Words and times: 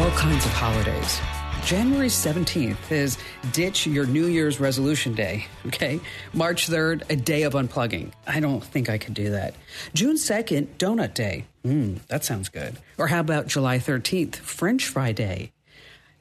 all 0.00 0.10
kinds 0.12 0.46
of 0.46 0.52
holidays. 0.52 1.20
January 1.62 2.08
17th 2.08 2.90
is 2.90 3.18
Ditch 3.52 3.86
Your 3.86 4.06
New 4.06 4.28
Year's 4.28 4.58
Resolution 4.58 5.14
Day, 5.14 5.44
okay? 5.66 6.00
March 6.32 6.68
3rd, 6.68 7.02
a 7.10 7.16
day 7.16 7.42
of 7.42 7.52
unplugging. 7.52 8.10
I 8.26 8.40
don't 8.40 8.64
think 8.64 8.88
I 8.88 8.96
could 8.96 9.12
do 9.12 9.28
that. 9.32 9.54
June 9.92 10.16
2nd, 10.16 10.68
Donut 10.78 11.12
Day. 11.12 11.44
Mmm, 11.66 12.00
that 12.06 12.24
sounds 12.24 12.48
good. 12.48 12.78
Or 12.96 13.08
how 13.08 13.20
about 13.20 13.46
July 13.46 13.76
13th, 13.76 14.36
French 14.36 14.86
Fry 14.86 15.12
Day? 15.12 15.52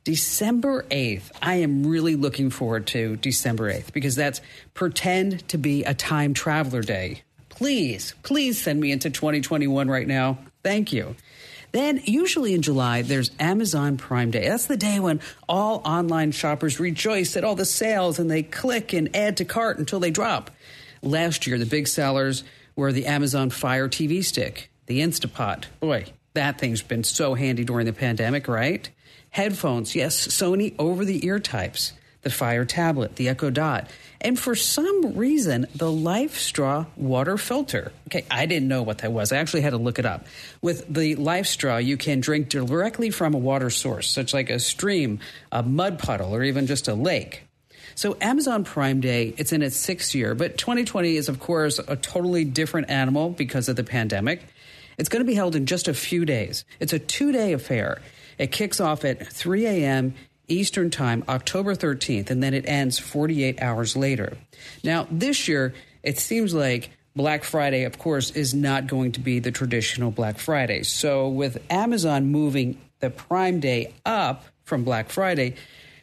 December 0.04 0.86
8th, 0.92 1.32
I 1.42 1.56
am 1.56 1.88
really 1.88 2.18
looking 2.18 2.50
forward 2.50 2.86
to 2.88 3.16
December 3.16 3.72
8th 3.74 3.94
because 3.94 4.16
that's 4.16 4.42
Pretend 4.74 5.48
to 5.48 5.58
be 5.58 5.86
a 5.86 5.94
Time 5.94 6.34
Traveler 6.34 6.82
Day. 6.82 7.22
Please, 7.48 8.14
please 8.24 8.62
send 8.62 8.82
me 8.82 8.92
into 8.92 9.10
2021 9.10 9.88
right 9.90 10.08
now. 10.08 10.38
Thank 10.64 10.92
you. 10.92 11.16
Then, 11.72 12.02
usually 12.06 12.54
in 12.54 12.62
July, 12.62 13.02
there's 13.04 13.32
Amazon 13.40 13.98
Prime 13.98 14.32
Day. 14.32 14.48
That's 14.48 14.66
the 14.66 14.78
day 14.78 15.00
when 15.00 15.22
all 15.48 15.82
online 15.86 16.32
shoppers 16.32 16.80
rejoice 16.80 17.38
at 17.38 17.44
all 17.44 17.56
the 17.56 17.66
sales 17.66 18.20
and 18.20 18.30
they 18.30 18.44
click 18.44 18.94
and 18.94 19.16
add 19.16 19.38
to 19.38 19.46
cart 19.46 19.78
until 19.78 20.00
they 20.00 20.12
drop. 20.12 20.52
Last 21.02 21.46
year, 21.48 21.58
the 21.58 21.66
big 21.66 21.88
sellers 21.88 22.44
were 22.76 22.92
the 22.92 23.06
Amazon 23.06 23.50
Fire 23.50 23.88
TV 23.88 24.24
stick, 24.24 24.72
the 24.88 25.02
Instapot. 25.02 25.66
Boy, 25.80 26.06
that 26.34 26.58
thing's 26.60 26.82
been 26.82 27.04
so 27.04 27.36
handy 27.36 27.64
during 27.64 27.86
the 27.86 27.94
pandemic, 27.94 28.48
right? 28.48 28.90
Headphones, 29.30 29.96
yes, 29.96 30.28
Sony 30.28 30.74
over 30.80 31.06
the 31.06 31.26
ear 31.26 31.40
types, 31.40 31.94
the 32.22 32.30
Fire 32.30 32.66
tablet, 32.66 33.16
the 33.16 33.30
Echo 33.30 33.50
Dot 33.50 33.88
and 34.22 34.38
for 34.38 34.54
some 34.54 35.16
reason, 35.16 35.66
the 35.74 35.86
LifeStraw 35.86 36.88
water 36.98 37.38
filter. 37.38 37.94
Okay, 38.08 38.26
I 38.30 38.46
didn't 38.46 38.68
know 38.68 38.84
what 38.84 39.00
that 39.00 39.14
was. 39.14 39.32
I 39.32 39.38
actually 39.38 39.62
had 39.62 39.70
to 39.70 39.78
look 39.78 39.98
it 39.98 40.06
up. 40.06 40.26
With 40.62 40.94
the 40.94 41.16
LifeStraw, 41.16 41.84
you 41.84 41.96
can 41.96 42.20
drink 42.20 42.50
directly 42.50 43.12
from 43.12 43.34
a 43.34 43.38
water 43.38 43.70
source, 43.70 44.10
such 44.10 44.34
like 44.34 44.50
a 44.50 44.60
stream, 44.60 45.20
a 45.52 45.64
mud 45.64 46.00
puddle, 46.00 46.36
or 46.36 46.44
even 46.44 46.68
just 46.68 46.90
a 46.90 46.94
lake. 46.94 47.44
So 47.96 48.18
Amazon 48.20 48.66
Prime 48.66 49.00
Day, 49.00 49.34
it's 49.38 49.54
in 49.54 49.62
its 49.62 49.78
sixth 49.78 50.14
year, 50.14 50.36
but 50.36 50.58
2020 50.58 51.16
is, 51.16 51.30
of 51.30 51.40
course, 51.40 51.80
a 51.80 51.96
totally 51.96 52.44
different 52.44 52.90
animal 52.90 53.30
because 53.30 53.70
of 53.70 53.78
the 53.78 53.84
pandemic. 53.84 54.42
It's 54.98 55.08
going 55.08 55.24
to 55.24 55.28
be 55.28 55.34
held 55.34 55.56
in 55.56 55.66
just 55.66 55.88
a 55.88 55.94
few 55.94 56.26
days. 56.26 56.66
It's 56.82 56.92
a 56.92 57.00
two 57.00 57.32
day 57.32 57.54
affair. 57.54 58.02
It 58.38 58.52
kicks 58.52 58.80
off 58.80 59.04
at 59.06 59.26
3 59.28 59.66
a.m. 59.66 60.14
Eastern 60.50 60.90
Time, 60.90 61.24
October 61.30 61.76
13th, 61.76 62.30
and 62.30 62.44
then 62.44 62.54
it 62.54 62.68
ends 62.68 63.00
48 63.00 63.62
hours 63.62 63.96
later. 63.96 64.38
Now, 64.84 65.08
this 65.10 65.48
year, 65.48 65.74
it 66.04 66.20
seems 66.20 66.54
like 66.54 66.92
Black 67.16 67.44
Friday, 67.44 67.84
of 67.84 67.98
course, 67.98 68.32
is 68.32 68.54
not 68.54 68.88
going 68.88 69.14
to 69.14 69.20
be 69.20 69.40
the 69.40 69.52
traditional 69.52 70.12
Black 70.12 70.38
Friday. 70.38 70.84
So, 70.84 71.28
with 71.28 71.62
Amazon 71.70 72.28
moving 72.28 72.80
the 73.00 73.10
Prime 73.10 73.60
Day 73.60 73.94
up 74.06 74.46
from 74.64 74.84
Black 74.84 75.10
Friday, 75.10 75.56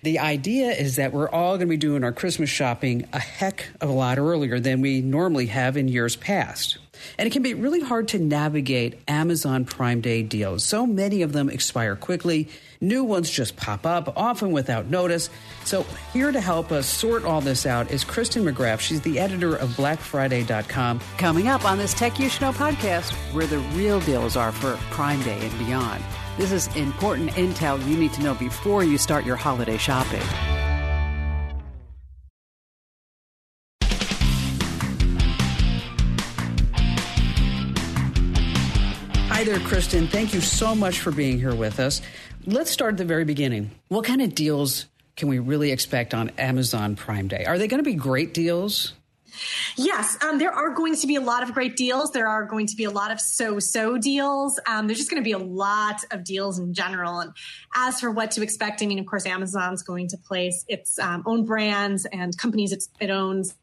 the 0.03 0.19
idea 0.19 0.71
is 0.71 0.97
that 0.97 1.13
we're 1.13 1.29
all 1.29 1.57
going 1.57 1.61
to 1.61 1.67
be 1.67 1.77
doing 1.77 2.05
our 2.05 2.13
Christmas 2.13 2.51
shopping 2.51 3.09
a 3.13 3.19
heck 3.19 3.69
of 3.81 3.89
a 3.89 3.93
lot 3.93 4.19
earlier 4.19 4.61
than 4.61 4.81
we 4.81 5.01
normally 5.01 5.47
have 5.47 5.77
in 5.77 5.89
years 5.89 6.17
past. 6.17 6.79
And 7.19 7.27
it 7.27 7.33
can 7.33 7.43
be 7.43 7.55
really 7.55 7.81
hard 7.81 8.09
to 8.09 8.19
navigate 8.19 8.99
Amazon 9.09 9.65
Prime 9.65 10.01
Day 10.01 10.23
deals. 10.23 10.65
So 10.65 10.87
many 10.87 11.23
of 11.23 11.33
them 11.33 11.49
expire 11.49 11.97
quickly. 11.97 12.49
New 12.81 13.05
ones 13.05 13.31
just 13.31 13.57
pop 13.57 13.87
up, 13.87 14.13
often 14.17 14.53
without 14.53 14.87
notice. 14.87 15.31
So, 15.65 15.87
here 16.13 16.31
to 16.31 16.41
help 16.41 16.73
us 16.73 16.87
sort 16.87 17.25
all 17.25 17.41
this 17.41 17.65
out 17.65 17.91
is 17.91 18.05
Kristin 18.05 18.51
McGrath. 18.51 18.81
She's 18.81 19.01
the 19.01 19.19
editor 19.19 19.57
of 19.57 19.71
BlackFriday.com. 19.71 21.01
Coming 21.17 21.49
up 21.49 21.65
on 21.65 21.79
this 21.79 21.95
Tech 21.95 22.19
You 22.19 22.29
Should 22.29 22.43
Know 22.43 22.53
podcast, 22.53 23.13
where 23.33 23.47
the 23.47 23.59
real 23.59 24.01
deals 24.01 24.37
are 24.37 24.53
for 24.53 24.77
Prime 24.91 25.23
Day 25.23 25.39
and 25.41 25.59
beyond. 25.59 26.05
This 26.37 26.53
is 26.53 26.75
important 26.77 27.31
intel 27.31 27.85
you 27.89 27.97
need 27.97 28.13
to 28.13 28.23
know 28.23 28.35
before 28.35 28.85
you 28.85 28.99
start 28.99 29.25
your 29.25 29.37
holiday 29.37 29.79
shopping. 29.79 30.56
Kristin. 39.61 40.09
Thank 40.09 40.35
you 40.35 40.41
so 40.41 40.75
much 40.75 41.01
for 41.01 41.11
being 41.11 41.39
here 41.39 41.55
with 41.55 41.81
us. 41.81 42.03
Let's 42.47 42.71
start 42.71 42.93
at 42.93 42.99
the 42.99 43.05
very 43.05 43.25
beginning. 43.25 43.71
What 43.89 44.05
kind 44.05 44.21
of 44.23 44.35
deals 44.35 44.87
can 45.17 45.29
we 45.29 45.39
really 45.39 45.73
expect 45.73 46.15
on 46.15 46.31
Amazon 46.39 46.97
Prime 46.97 47.29
Day? 47.29 47.45
Are 47.45 47.59
they 47.59 47.69
going 47.69 47.83
to 47.83 47.89
be 47.89 47.95
great 47.95 48.35
deals? 48.35 48.93
Yes, 49.77 50.17
um, 50.23 50.39
there 50.39 50.53
are 50.53 50.71
going 50.71 50.95
to 50.97 51.07
be 51.07 51.17
a 51.17 51.21
lot 51.21 51.43
of 51.43 51.53
great 51.53 51.77
deals. 51.77 52.11
There 52.13 52.29
are 52.29 52.45
going 52.45 52.67
to 52.67 52.77
be 52.77 52.85
a 52.85 52.91
lot 52.91 53.11
of 53.11 53.21
so-so 53.21 53.99
deals. 53.99 54.59
Um, 54.67 54.87
there's 54.87 54.99
just 54.99 55.11
going 55.11 55.23
to 55.23 55.25
be 55.25 55.33
a 55.33 55.39
lot 55.39 56.03
of 56.11 56.25
deals 56.25 56.59
in 56.59 56.73
general. 56.73 57.21
And 57.21 57.33
as 57.75 58.01
for 58.01 58.11
what 58.11 58.31
to 58.33 58.43
expect, 58.43 58.83
I 58.83 58.87
mean, 58.87 58.99
of 58.99 59.07
course, 59.07 59.27
Amazon's 59.27 59.83
going 59.83 60.09
to 60.09 60.17
place 60.17 60.65
its 60.69 60.99
um, 60.99 61.23
own 61.27 61.45
brands 61.45 62.07
and 62.07 62.37
companies 62.37 62.73
it 62.73 63.11
owns 63.11 63.55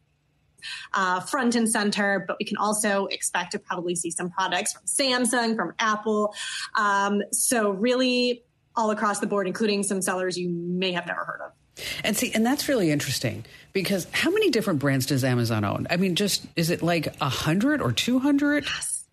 uh, 0.94 1.20
front 1.20 1.56
and 1.56 1.70
center, 1.70 2.24
but 2.28 2.38
we 2.40 2.46
can 2.46 2.58
also 2.58 3.06
expect 3.08 3.52
to 3.54 3.60
probably 3.60 3.96
see 3.96 4.12
some 4.12 4.30
products 4.30 4.74
from 4.74 4.84
Samsung, 4.86 5.56
from 5.56 5.74
Apple. 5.80 6.34
Um, 6.76 7.22
so 7.32 7.72
really 7.72 8.44
all 8.76 8.92
across 8.92 9.20
the 9.20 9.28
board, 9.28 9.48
including 9.48 9.84
some 9.84 10.02
sellers 10.02 10.38
you 10.38 10.50
may 10.50 10.92
have 10.92 11.06
never 11.06 11.24
heard 11.24 11.42
of. 11.46 11.52
And 12.04 12.16
see, 12.16 12.32
and 12.34 12.46
that's 12.46 12.70
really 12.70 12.92
interesting 12.92 13.46
because 13.72 14.08
how 14.12 14.30
many 14.30 14.52
different 14.52 14.80
brands 14.80 15.08
does 15.08 15.24
Amazon 15.24 15.64
own? 15.66 15.88
I 15.90 15.98
mean, 15.98 16.16
just 16.16 16.46
is 16.56 16.70
it 16.70 16.84
like 16.84 17.16
a 17.20 17.30
hundred 17.30 17.82
or 17.82 17.92
two 17.92 18.20
hundred? 18.20 18.66
Yes. 18.66 19.06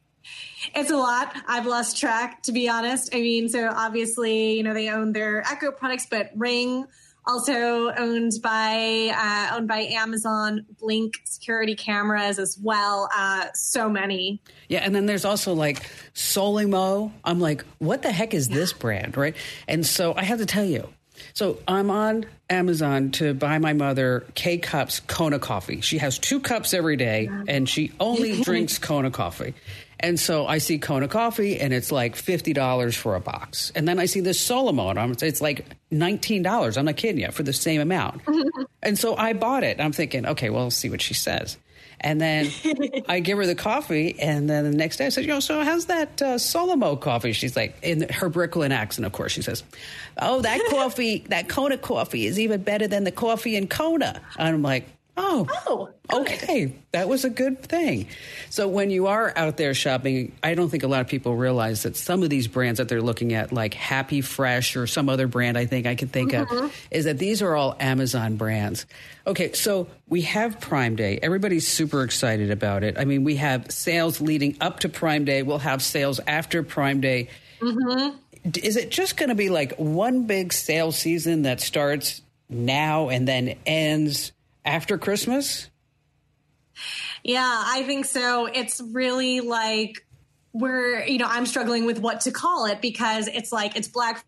It's 0.75 0.91
a 0.91 0.97
lot. 0.97 1.35
I've 1.49 1.65
lost 1.65 1.99
track, 1.99 2.43
to 2.43 2.53
be 2.53 2.69
honest. 2.69 3.15
I 3.15 3.21
mean, 3.21 3.49
so 3.49 3.67
obviously, 3.75 4.59
you 4.59 4.63
know, 4.63 4.75
they 4.75 4.91
own 4.91 5.13
their 5.13 5.41
Echo 5.41 5.73
products, 5.73 6.07
but 6.11 6.31
Ring, 6.37 6.85
also 7.27 7.93
owned 7.97 8.33
by 8.43 9.13
uh, 9.15 9.57
owned 9.57 9.69
by 9.69 9.81
Amazon, 9.81 10.67
Blink 10.79 11.15
security 11.25 11.75
cameras 11.75 12.39
as 12.39 12.59
well. 12.63 13.09
Uh, 13.15 13.47
so 13.55 13.89
many. 13.89 14.41
Yeah, 14.69 14.81
and 14.81 14.95
then 14.95 15.07
there's 15.07 15.25
also 15.25 15.55
like 15.55 15.89
Solimo. 16.15 17.13
I'm 17.25 17.41
like, 17.41 17.65
what 17.79 18.03
the 18.03 18.13
heck 18.13 18.35
is 18.35 18.49
yeah. 18.49 18.57
this 18.57 18.73
brand, 18.73 19.17
right? 19.17 19.37
And 19.69 19.87
so 19.87 20.15
I 20.15 20.25
have 20.25 20.39
to 20.39 20.47
tell 20.47 20.65
you. 20.65 20.89
So 21.35 21.59
I'm 21.69 21.91
on 21.91 22.27
Amazon 22.49 23.11
to 23.13 23.35
buy 23.35 23.59
my 23.59 23.75
mother 23.75 24.25
K 24.35 24.59
Cups 24.59 25.01
Kona 25.01 25.39
coffee. 25.39 25.81
She 25.83 25.99
has 25.99 26.19
two 26.19 26.41
cups 26.41 26.73
every 26.73 26.97
day, 26.97 27.29
and 27.47 27.69
she 27.69 27.93
only 28.01 28.41
drinks 28.43 28.79
Kona 28.79 29.11
coffee. 29.11 29.55
And 30.03 30.19
so 30.19 30.47
I 30.47 30.59
see 30.59 30.79
Kona 30.79 31.09
coffee 31.09 31.61
and 31.61 31.73
it's 31.73 31.93
like 31.93 32.17
$50 32.17 32.97
for 32.97 33.15
a 33.15 33.21
box. 33.21 33.71
And 33.75 33.87
then 33.87 33.99
I 33.99 34.07
see 34.07 34.21
this 34.21 34.41
Solomon, 34.41 34.97
it's 35.21 35.41
like 35.41 35.67
$19. 35.93 36.77
I'm 36.77 36.85
not 36.87 36.97
kidding 36.97 37.21
you 37.21 37.31
for 37.31 37.43
the 37.43 37.53
same 37.53 37.81
amount. 37.81 38.23
and 38.83 38.99
so 38.99 39.15
I 39.15 39.35
bought 39.35 39.63
it. 39.63 39.79
I'm 39.79 39.93
thinking, 39.93 40.27
okay, 40.27 40.49
well, 40.49 40.65
let's 40.65 40.77
see 40.77 40.89
what 40.89 41.03
she 41.03 41.15
says. 41.15 41.59
And 42.01 42.19
then 42.19 42.51
I 43.09 43.21
give 43.21 43.37
her 43.37 43.47
the 43.47 43.55
coffee, 43.55 44.19
and 44.19 44.49
then 44.49 44.65
the 44.65 44.75
next 44.77 44.97
day 44.97 45.07
I 45.07 45.09
said, 45.11 45.27
"Yo, 45.27 45.41
so 45.41 45.63
how's 45.63 45.85
that 45.87 46.23
uh, 46.23 46.37
Solimo 46.37 46.99
coffee?" 46.99 47.33
She's 47.33 47.55
like, 47.55 47.77
in 47.83 48.09
her 48.09 48.31
Brooklyn 48.31 48.73
accent, 48.73 49.05
of 49.05 49.13
course, 49.13 49.33
she 49.33 49.43
says, 49.43 49.63
"Oh, 50.17 50.41
that 50.41 50.63
coffee, 50.71 51.27
that 51.29 51.51
Kona 51.51 51.77
coffee 51.77 52.27
is 52.27 52.41
even 52.41 52.63
better 52.63 52.89
than 52.89 53.05
the 53.05 53.13
coffee 53.13 53.55
in 53.55 53.69
Kona." 53.69 54.19
And 54.39 54.49
I'm 54.49 54.63
like, 54.63 54.89
Oh, 55.23 55.47
oh 55.67 56.21
okay. 56.21 56.73
That 56.93 57.09
was 57.09 57.25
a 57.25 57.31
good 57.31 57.63
thing. 57.63 58.09
So 58.49 58.69
when 58.69 58.91
you 58.91 59.07
are 59.09 59.33
out 59.37 59.59
there 59.59 59.75
shopping, 59.75 60.33
I 60.43 60.55
don't 60.55 60.71
think 60.71 60.83
a 60.83 60.89
lot 60.89 61.03
of 61.03 61.09
people 61.09 61.37
realize 61.37 61.83
that 61.83 61.95
some 61.95 62.23
of 62.23 62.31
these 62.31 62.49
brands 62.49 62.79
that 62.79 62.89
they're 62.89 63.03
looking 63.03 63.35
at, 63.35 63.53
like 63.53 63.75
Happy 63.75 64.23
Fresh 64.23 64.77
or 64.77 64.87
some 64.87 65.11
other 65.11 65.27
brand 65.27 65.59
I 65.59 65.67
think 65.67 65.87
I 65.87 65.95
can 65.95 66.09
think 66.09 66.33
mm-hmm. 66.33 66.65
of, 66.65 66.77
is 66.91 67.05
that 67.05 67.19
these 67.19 67.43
are 67.43 67.55
all 67.55 67.77
Amazon 67.79 68.37
brands. 68.37 68.87
Okay, 69.27 69.53
so 69.53 69.89
we 70.09 70.23
have 70.23 70.59
Prime 70.59 70.97
Day. 70.97 71.19
Everybody's 71.23 71.69
super 71.69 72.03
excited 72.03 72.51
about 72.51 72.83
it. 72.83 72.99
I 72.99 73.05
mean, 73.05 73.23
we 73.23 73.37
have 73.37 73.71
sales 73.71 74.23
leading 74.23 74.57
up 74.61 74.81
to 74.81 74.89
Prime 74.89 75.27
Day. 75.27 75.43
We'll 75.43 75.59
have 75.59 75.83
sales 75.83 76.19
after 76.27 76.63
Prime 76.63 77.03
Day. 77.03 77.29
Mm-hmm. 77.61 78.17
Is 78.63 78.77
it 78.77 78.91
just 78.91 79.19
going 79.19 79.29
to 79.29 79.35
be 79.35 79.51
like 79.51 79.75
one 79.77 80.27
big 80.27 80.55
sale 80.55 80.93
season 80.93 81.43
that 81.43 81.61
starts 81.61 82.23
now 82.49 83.11
and 83.11 83.29
then 83.29 83.57
ends? 83.67 84.33
After 84.71 84.99
Christmas? 84.99 85.69
Yeah, 87.25 87.43
I 87.45 87.83
think 87.83 88.05
so. 88.05 88.47
It's 88.47 88.81
really 88.81 89.41
like 89.41 90.07
we're, 90.53 91.05
you 91.05 91.19
know, 91.19 91.27
I'm 91.29 91.45
struggling 91.45 91.87
with 91.87 91.99
what 91.99 92.21
to 92.23 92.31
call 92.31 92.67
it 92.67 92.81
because 92.81 93.27
it's 93.27 93.51
like 93.51 93.75
it's 93.75 93.89
Black 93.89 94.25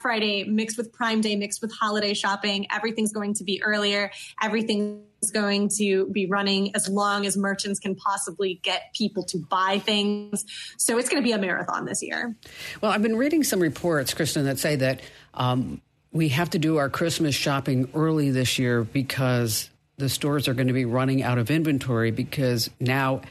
Friday 0.00 0.42
mixed 0.42 0.78
with 0.78 0.92
Prime 0.92 1.20
Day, 1.20 1.36
mixed 1.36 1.62
with 1.62 1.72
holiday 1.72 2.12
shopping. 2.12 2.66
Everything's 2.72 3.12
going 3.12 3.34
to 3.34 3.44
be 3.44 3.62
earlier. 3.62 4.10
Everything's 4.42 5.30
going 5.32 5.68
to 5.78 6.06
be 6.10 6.26
running 6.26 6.74
as 6.74 6.88
long 6.88 7.24
as 7.24 7.36
merchants 7.36 7.78
can 7.78 7.94
possibly 7.94 8.60
get 8.64 8.92
people 8.94 9.22
to 9.26 9.38
buy 9.38 9.78
things. 9.78 10.44
So 10.76 10.98
it's 10.98 11.08
going 11.08 11.22
to 11.22 11.24
be 11.24 11.32
a 11.32 11.38
marathon 11.38 11.84
this 11.84 12.02
year. 12.02 12.36
Well, 12.80 12.90
I've 12.90 13.02
been 13.02 13.16
reading 13.16 13.44
some 13.44 13.60
reports, 13.60 14.12
Kristin, 14.12 14.42
that 14.44 14.58
say 14.58 14.74
that 14.74 15.02
um, 15.34 15.82
we 16.18 16.30
have 16.30 16.50
to 16.50 16.58
do 16.58 16.78
our 16.78 16.90
Christmas 16.90 17.34
shopping 17.34 17.88
early 17.94 18.30
this 18.30 18.58
year 18.58 18.82
because 18.82 19.70
the 19.98 20.08
stores 20.08 20.48
are 20.48 20.54
going 20.54 20.66
to 20.66 20.72
be 20.72 20.84
running 20.84 21.22
out 21.22 21.38
of 21.38 21.48
inventory 21.48 22.10
because 22.10 22.68
now 22.80 23.22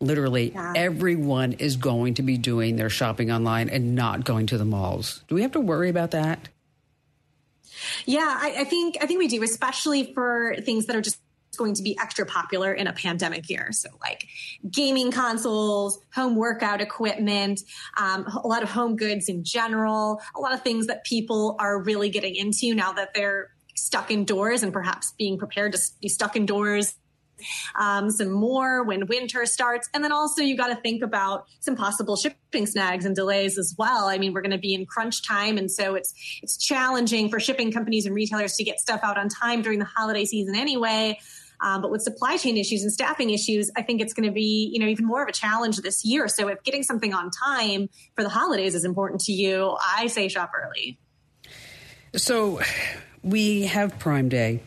literally 0.00 0.50
yeah. 0.50 0.72
everyone 0.74 1.52
is 1.52 1.76
going 1.76 2.14
to 2.14 2.22
be 2.22 2.36
doing 2.36 2.74
their 2.74 2.90
shopping 2.90 3.30
online 3.30 3.68
and 3.68 3.94
not 3.94 4.24
going 4.24 4.46
to 4.46 4.58
the 4.58 4.64
malls. 4.64 5.22
Do 5.28 5.36
we 5.36 5.42
have 5.42 5.52
to 5.52 5.60
worry 5.60 5.88
about 5.88 6.10
that? 6.10 6.48
Yeah, 8.06 8.20
I, 8.26 8.56
I 8.58 8.64
think 8.64 8.98
I 9.00 9.06
think 9.06 9.20
we 9.20 9.28
do, 9.28 9.42
especially 9.42 10.12
for 10.12 10.56
things 10.62 10.86
that 10.86 10.96
are 10.96 11.00
just 11.00 11.18
going 11.56 11.74
to 11.74 11.82
be 11.82 11.96
extra 11.98 12.26
popular 12.26 12.72
in 12.72 12.86
a 12.86 12.92
pandemic 12.92 13.48
year. 13.48 13.68
So, 13.72 13.88
like 14.00 14.26
gaming 14.70 15.10
consoles, 15.10 15.98
home 16.14 16.36
workout 16.36 16.80
equipment, 16.80 17.60
um, 17.98 18.26
a 18.26 18.46
lot 18.46 18.62
of 18.62 18.70
home 18.70 18.96
goods 18.96 19.28
in 19.28 19.44
general, 19.44 20.20
a 20.36 20.40
lot 20.40 20.52
of 20.52 20.62
things 20.62 20.86
that 20.86 21.04
people 21.04 21.56
are 21.58 21.80
really 21.82 22.10
getting 22.10 22.34
into 22.34 22.74
now 22.74 22.92
that 22.92 23.14
they're 23.14 23.50
stuck 23.74 24.10
indoors 24.10 24.62
and 24.62 24.72
perhaps 24.72 25.12
being 25.18 25.38
prepared 25.38 25.72
to 25.72 25.78
be 26.00 26.08
stuck 26.08 26.36
indoors 26.36 26.94
um, 27.74 28.10
some 28.10 28.30
more 28.30 28.82
when 28.82 29.06
winter 29.06 29.46
starts. 29.46 29.88
And 29.94 30.02
then 30.02 30.12
also 30.12 30.42
you 30.42 30.56
got 30.56 30.68
to 30.68 30.76
think 30.76 31.02
about 31.02 31.46
some 31.60 31.76
possible 31.76 32.16
shipping 32.16 32.66
snags 32.66 33.04
and 33.04 33.14
delays 33.14 33.58
as 33.58 33.74
well. 33.78 34.06
I 34.06 34.18
mean, 34.18 34.32
we're 34.32 34.42
going 34.42 34.52
to 34.52 34.58
be 34.58 34.74
in 34.74 34.86
crunch 34.86 35.26
time. 35.26 35.58
And 35.58 35.70
so 35.70 35.94
it's, 35.94 36.14
it's 36.42 36.56
challenging 36.56 37.28
for 37.28 37.40
shipping 37.40 37.72
companies 37.72 38.06
and 38.06 38.14
retailers 38.14 38.56
to 38.56 38.64
get 38.64 38.80
stuff 38.80 39.00
out 39.02 39.18
on 39.18 39.28
time 39.28 39.62
during 39.62 39.78
the 39.78 39.84
holiday 39.84 40.24
season 40.24 40.54
anyway. 40.54 41.18
Um, 41.62 41.80
but 41.80 41.90
with 41.90 42.02
supply 42.02 42.36
chain 42.36 42.56
issues 42.56 42.82
and 42.82 42.92
staffing 42.92 43.30
issues, 43.30 43.70
I 43.76 43.82
think 43.82 44.00
it's 44.00 44.12
going 44.12 44.28
to 44.28 44.32
be, 44.32 44.70
you 44.72 44.80
know, 44.80 44.86
even 44.86 45.06
more 45.06 45.22
of 45.22 45.28
a 45.28 45.32
challenge 45.32 45.76
this 45.78 46.04
year. 46.04 46.26
So 46.28 46.48
if 46.48 46.62
getting 46.64 46.82
something 46.82 47.14
on 47.14 47.30
time 47.30 47.88
for 48.16 48.22
the 48.22 48.28
holidays 48.28 48.74
is 48.74 48.84
important 48.84 49.20
to 49.22 49.32
you, 49.32 49.76
I 49.96 50.08
say 50.08 50.28
shop 50.28 50.50
early. 50.54 50.98
So 52.16 52.60
we 53.22 53.62
have 53.66 53.98
Prime 53.98 54.28
Day. 54.28 54.60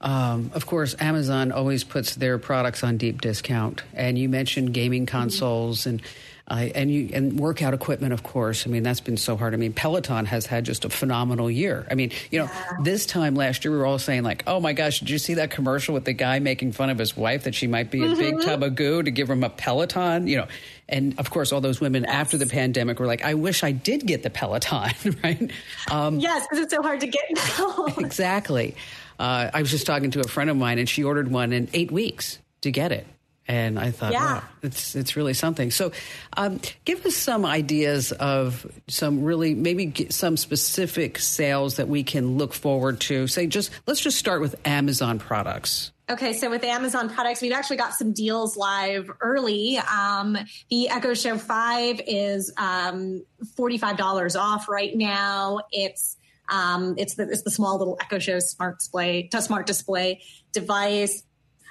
Um, 0.00 0.52
of 0.54 0.64
course, 0.64 0.94
Amazon 1.00 1.50
always 1.50 1.82
puts 1.82 2.14
their 2.14 2.38
products 2.38 2.84
on 2.84 2.98
deep 2.98 3.20
discount, 3.20 3.82
and 3.92 4.16
you 4.16 4.28
mentioned 4.28 4.72
gaming 4.72 5.06
consoles 5.06 5.86
and 5.86 6.00
uh, 6.50 6.68
and 6.74 6.90
you 6.90 7.10
and 7.12 7.38
workout 7.38 7.74
equipment, 7.74 8.12
of 8.12 8.22
course. 8.22 8.66
I 8.66 8.70
mean, 8.70 8.82
that's 8.82 9.00
been 9.00 9.18
so 9.18 9.36
hard. 9.36 9.52
I 9.52 9.58
mean, 9.58 9.74
Peloton 9.74 10.24
has 10.24 10.46
had 10.46 10.64
just 10.64 10.86
a 10.86 10.88
phenomenal 10.88 11.50
year. 11.50 11.86
I 11.90 11.94
mean, 11.94 12.10
you 12.30 12.38
know, 12.38 12.46
yeah. 12.46 12.72
this 12.82 13.04
time 13.04 13.34
last 13.34 13.64
year 13.64 13.72
we 13.72 13.78
were 13.78 13.84
all 13.84 13.98
saying 13.98 14.22
like, 14.22 14.44
"Oh 14.46 14.58
my 14.58 14.72
gosh, 14.72 15.00
did 15.00 15.10
you 15.10 15.18
see 15.18 15.34
that 15.34 15.50
commercial 15.50 15.92
with 15.92 16.06
the 16.06 16.14
guy 16.14 16.38
making 16.38 16.72
fun 16.72 16.88
of 16.88 16.98
his 16.98 17.16
wife 17.16 17.44
that 17.44 17.54
she 17.54 17.66
might 17.66 17.90
be 17.90 18.02
a 18.02 18.06
mm-hmm. 18.06 18.18
big 18.18 18.40
tub 18.40 18.62
of 18.62 18.74
goo 18.74 19.02
to 19.02 19.10
give 19.10 19.28
him 19.28 19.44
a 19.44 19.50
Peloton?" 19.50 20.26
You 20.26 20.38
know, 20.38 20.46
and 20.88 21.18
of 21.18 21.30
course, 21.30 21.52
all 21.52 21.60
those 21.60 21.80
women 21.80 22.04
yes. 22.04 22.12
after 22.14 22.38
the 22.38 22.46
pandemic 22.46 22.98
were 22.98 23.06
like, 23.06 23.24
"I 23.24 23.34
wish 23.34 23.62
I 23.62 23.72
did 23.72 24.06
get 24.06 24.22
the 24.22 24.30
Peloton," 24.30 25.16
right? 25.22 25.50
Um, 25.90 26.18
yes, 26.18 26.46
because 26.48 26.64
it's 26.64 26.74
so 26.74 26.82
hard 26.82 27.00
to 27.00 27.08
get 27.08 27.24
now. 27.58 27.86
exactly. 27.98 28.74
Uh, 29.18 29.50
I 29.52 29.60
was 29.60 29.70
just 29.70 29.84
talking 29.84 30.12
to 30.12 30.20
a 30.20 30.28
friend 30.28 30.48
of 30.48 30.56
mine, 30.56 30.78
and 30.78 30.88
she 30.88 31.04
ordered 31.04 31.30
one 31.30 31.52
in 31.52 31.68
eight 31.74 31.90
weeks 31.90 32.38
to 32.62 32.70
get 32.70 32.90
it. 32.90 33.06
And 33.48 33.78
I 33.78 33.90
thought, 33.90 34.12
yeah. 34.12 34.34
wow, 34.34 34.42
it's 34.62 34.94
it's 34.94 35.16
really 35.16 35.32
something. 35.32 35.70
So, 35.70 35.90
um, 36.36 36.60
give 36.84 37.04
us 37.06 37.16
some 37.16 37.46
ideas 37.46 38.12
of 38.12 38.66
some 38.88 39.24
really 39.24 39.54
maybe 39.54 40.08
some 40.10 40.36
specific 40.36 41.18
sales 41.18 41.76
that 41.76 41.88
we 41.88 42.04
can 42.04 42.36
look 42.36 42.52
forward 42.52 43.00
to. 43.00 43.26
Say, 43.26 43.46
just 43.46 43.70
let's 43.86 44.00
just 44.00 44.18
start 44.18 44.42
with 44.42 44.54
Amazon 44.66 45.18
products. 45.18 45.92
Okay, 46.10 46.32
so 46.32 46.48
with 46.48 46.64
Amazon 46.64 47.10
products, 47.10 47.42
we've 47.42 47.52
actually 47.52 47.76
got 47.76 47.92
some 47.92 48.12
deals 48.12 48.56
live 48.56 49.10
early. 49.20 49.78
Um, 49.78 50.38
the 50.70 50.88
Echo 50.88 51.12
Show 51.12 51.36
5 51.36 52.00
is 52.06 52.50
um, 52.56 53.22
$45 53.58 54.40
off 54.40 54.70
right 54.70 54.94
now. 54.94 55.60
It's 55.70 56.16
um, 56.48 56.94
it's 56.96 57.14
the 57.14 57.24
it's 57.24 57.42
the 57.42 57.50
small 57.50 57.78
little 57.78 57.98
Echo 58.00 58.18
Show 58.18 58.38
smart 58.38 58.78
display, 58.78 59.28
smart 59.30 59.66
display 59.66 60.22
device. 60.52 61.22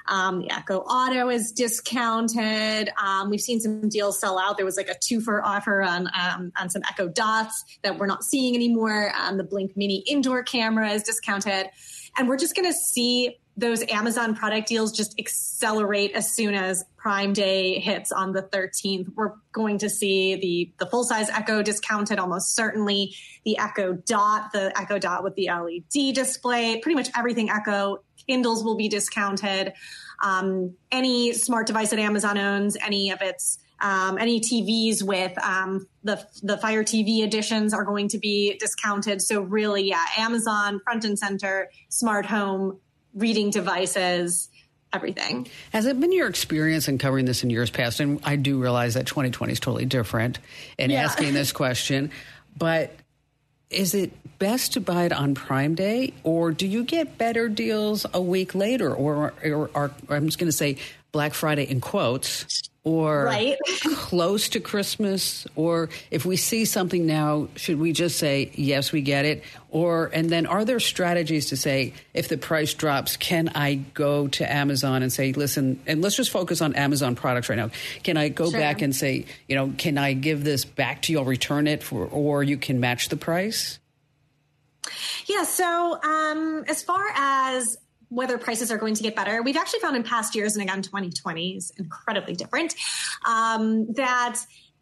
Um, 0.08 0.40
the 0.42 0.52
Echo 0.52 0.80
Auto 0.80 1.30
is 1.30 1.52
discounted. 1.52 2.90
Um, 3.02 3.30
we've 3.30 3.42
seen 3.42 3.60
some 3.60 3.90
deals 3.90 4.20
sell 4.20 4.40
out. 4.40 4.58
There 4.58 4.66
was 4.66 4.78
like 4.78 4.90
a 4.90 4.96
two 5.00 5.22
for 5.22 5.46
offer 5.46 5.82
on 5.82 6.08
um, 6.20 6.52
on 6.58 6.70
some 6.70 6.82
Echo 6.90 7.08
Dots 7.08 7.64
that 7.84 7.98
we're 7.98 8.08
not 8.08 8.24
seeing 8.24 8.56
anymore. 8.56 9.12
Um, 9.20 9.38
the 9.38 9.44
Blink 9.44 9.76
Mini 9.76 10.04
indoor 10.08 10.44
camera 10.44 10.90
is 10.92 11.04
discounted, 11.04 11.68
and 12.18 12.28
we're 12.28 12.38
just 12.38 12.56
going 12.56 12.68
to 12.68 12.78
see 12.78 13.38
those 13.58 13.84
Amazon 13.90 14.36
product 14.36 14.68
deals 14.68 14.92
just 14.92 15.20
accelerate 15.20 16.12
as 16.14 16.32
soon 16.32 16.54
as 16.54 16.86
Prime 16.96 17.34
Day 17.34 17.80
hits 17.80 18.12
on 18.12 18.32
the 18.32 18.44
13th. 18.44 19.08
We're 19.16 19.34
going 19.52 19.80
to 19.80 19.90
see 19.90 20.36
the 20.36 20.72
the 20.78 20.90
full 20.90 21.04
size 21.04 21.30
Echo 21.30 21.64
discounted 21.64 22.20
almost 22.20 22.56
certainly. 22.56 23.16
The 23.46 23.58
Echo 23.58 23.94
Dot, 23.94 24.52
the 24.54 24.78
Echo 24.80 25.00
Dot 25.00 25.24
with 25.24 25.36
the 25.36 25.50
LED 25.50 26.14
display, 26.14 26.80
pretty 26.80 26.96
much 26.96 27.10
everything 27.18 27.50
Echo. 27.50 28.04
Kindles 28.28 28.64
will 28.64 28.76
be 28.76 28.90
discounted. 28.90 29.74
Um, 30.24 30.76
any 30.92 31.34
smart 31.34 31.66
device 31.68 31.90
that 31.90 32.00
Amazon 32.00 32.38
owns, 32.38 32.78
any 32.80 33.10
of 33.10 33.22
its 33.22 33.58
um, 33.80 34.18
any 34.18 34.40
TVs 34.40 35.02
with 35.02 35.38
um, 35.44 35.88
the 36.04 36.24
the 36.44 36.58
Fire 36.58 36.84
TV 36.84 37.24
editions 37.24 37.74
are 37.74 37.86
going 37.86 38.08
to 38.10 38.20
be 38.20 38.58
discounted. 38.60 39.22
So 39.22 39.42
really, 39.42 39.90
yeah, 39.90 40.04
Amazon 40.18 40.80
front 40.84 41.06
and 41.06 41.18
center, 41.18 41.70
smart 41.90 42.28
home 42.28 42.80
reading 43.18 43.50
devices, 43.50 44.50
everything. 44.94 45.48
Has 45.74 45.86
it 45.86 46.00
been 46.00 46.12
your 46.12 46.28
experience 46.28 46.88
in 46.88 46.98
covering 46.98 47.26
this 47.26 47.44
in 47.44 47.50
years 47.50 47.70
past? 47.70 48.00
And 48.00 48.20
I 48.24 48.36
do 48.36 48.62
realize 48.62 48.94
that 48.94 49.08
2020 49.08 49.54
is 49.54 49.60
totally 49.60 49.86
different 49.86 50.40
in 50.78 50.92
yeah. 50.92 51.04
asking 51.04 51.34
this 51.34 51.52
question, 51.52 52.12
but 52.58 52.96
is 53.70 53.94
it 53.94 54.12
best 54.40 54.74
to 54.74 54.80
buy 54.80 55.04
it 55.04 55.12
on 55.12 55.36
Prime 55.36 55.76
Day, 55.76 56.14
or 56.24 56.52
do 56.52 56.66
you 56.66 56.84
get 56.84 57.18
better 57.18 57.50
deals 57.50 58.06
a 58.14 58.22
week 58.22 58.56
later, 58.56 58.94
or, 58.94 59.34
or, 59.44 59.70
or 59.74 59.92
I'm 60.10 60.28
just 60.28 60.40
going 60.40 60.48
to 60.48 60.56
say 60.56 60.78
Black 61.12 61.34
Friday 61.34 61.64
in 61.64 61.82
quotes? 61.82 62.70
or 62.88 63.26
right. 63.26 63.58
close 63.96 64.48
to 64.48 64.62
Christmas? 64.62 65.46
Or 65.58 65.90
if 66.10 66.26
we 66.26 66.38
see 66.38 66.64
something 66.64 67.06
now, 67.06 67.50
should 67.58 67.80
we 67.80 67.92
just 67.92 68.18
say, 68.18 68.50
yes, 68.54 68.94
we 68.94 69.02
get 69.02 69.26
it? 69.26 69.44
Or, 69.72 70.10
and 70.14 70.30
then 70.30 70.46
are 70.46 70.64
there 70.64 70.80
strategies 70.80 71.48
to 71.48 71.58
say, 71.58 71.94
if 72.14 72.30
the 72.30 72.38
price 72.38 72.74
drops, 72.74 73.18
can 73.18 73.50
I 73.50 73.76
go 73.76 74.30
to 74.30 74.50
Amazon 74.50 75.04
and 75.04 75.12
say, 75.12 75.34
listen, 75.34 75.82
and 75.86 76.02
let's 76.02 76.16
just 76.16 76.32
focus 76.32 76.62
on 76.62 76.76
Amazon 76.76 77.16
products 77.16 77.50
right 77.50 77.58
now. 77.58 77.72
Can 78.04 78.16
I 78.16 78.30
go 78.30 78.50
sure. 78.50 78.58
back 78.58 78.82
and 78.82 78.96
say, 78.96 79.26
you 79.50 79.56
know, 79.56 79.74
can 79.78 79.98
I 79.98 80.14
give 80.14 80.46
this 80.46 80.64
back 80.64 81.02
to 81.04 81.12
you? 81.12 81.20
I'll 81.20 81.26
return 81.26 81.68
it 81.68 81.84
for, 81.84 82.06
or 82.06 82.42
you 82.42 82.56
can 82.56 82.80
match 82.80 83.10
the 83.10 83.18
price? 83.18 83.80
Yeah. 85.26 85.44
So, 85.44 86.02
um, 86.02 86.64
as 86.70 86.84
far 86.84 87.04
as 87.14 87.78
whether 88.10 88.38
prices 88.38 88.72
are 88.72 88.78
going 88.78 88.96
to 88.96 89.04
get 89.04 89.16
better. 89.16 89.42
We've 89.42 89.58
actually 89.58 89.80
found 89.80 89.96
in 89.96 90.04
past 90.04 90.36
years, 90.36 90.56
and 90.56 90.64
again, 90.64 90.82
2020 90.82 91.58
is 91.58 91.72
incredibly 91.78 92.36
different, 92.36 92.76
um, 93.26 93.92
that 93.94 94.40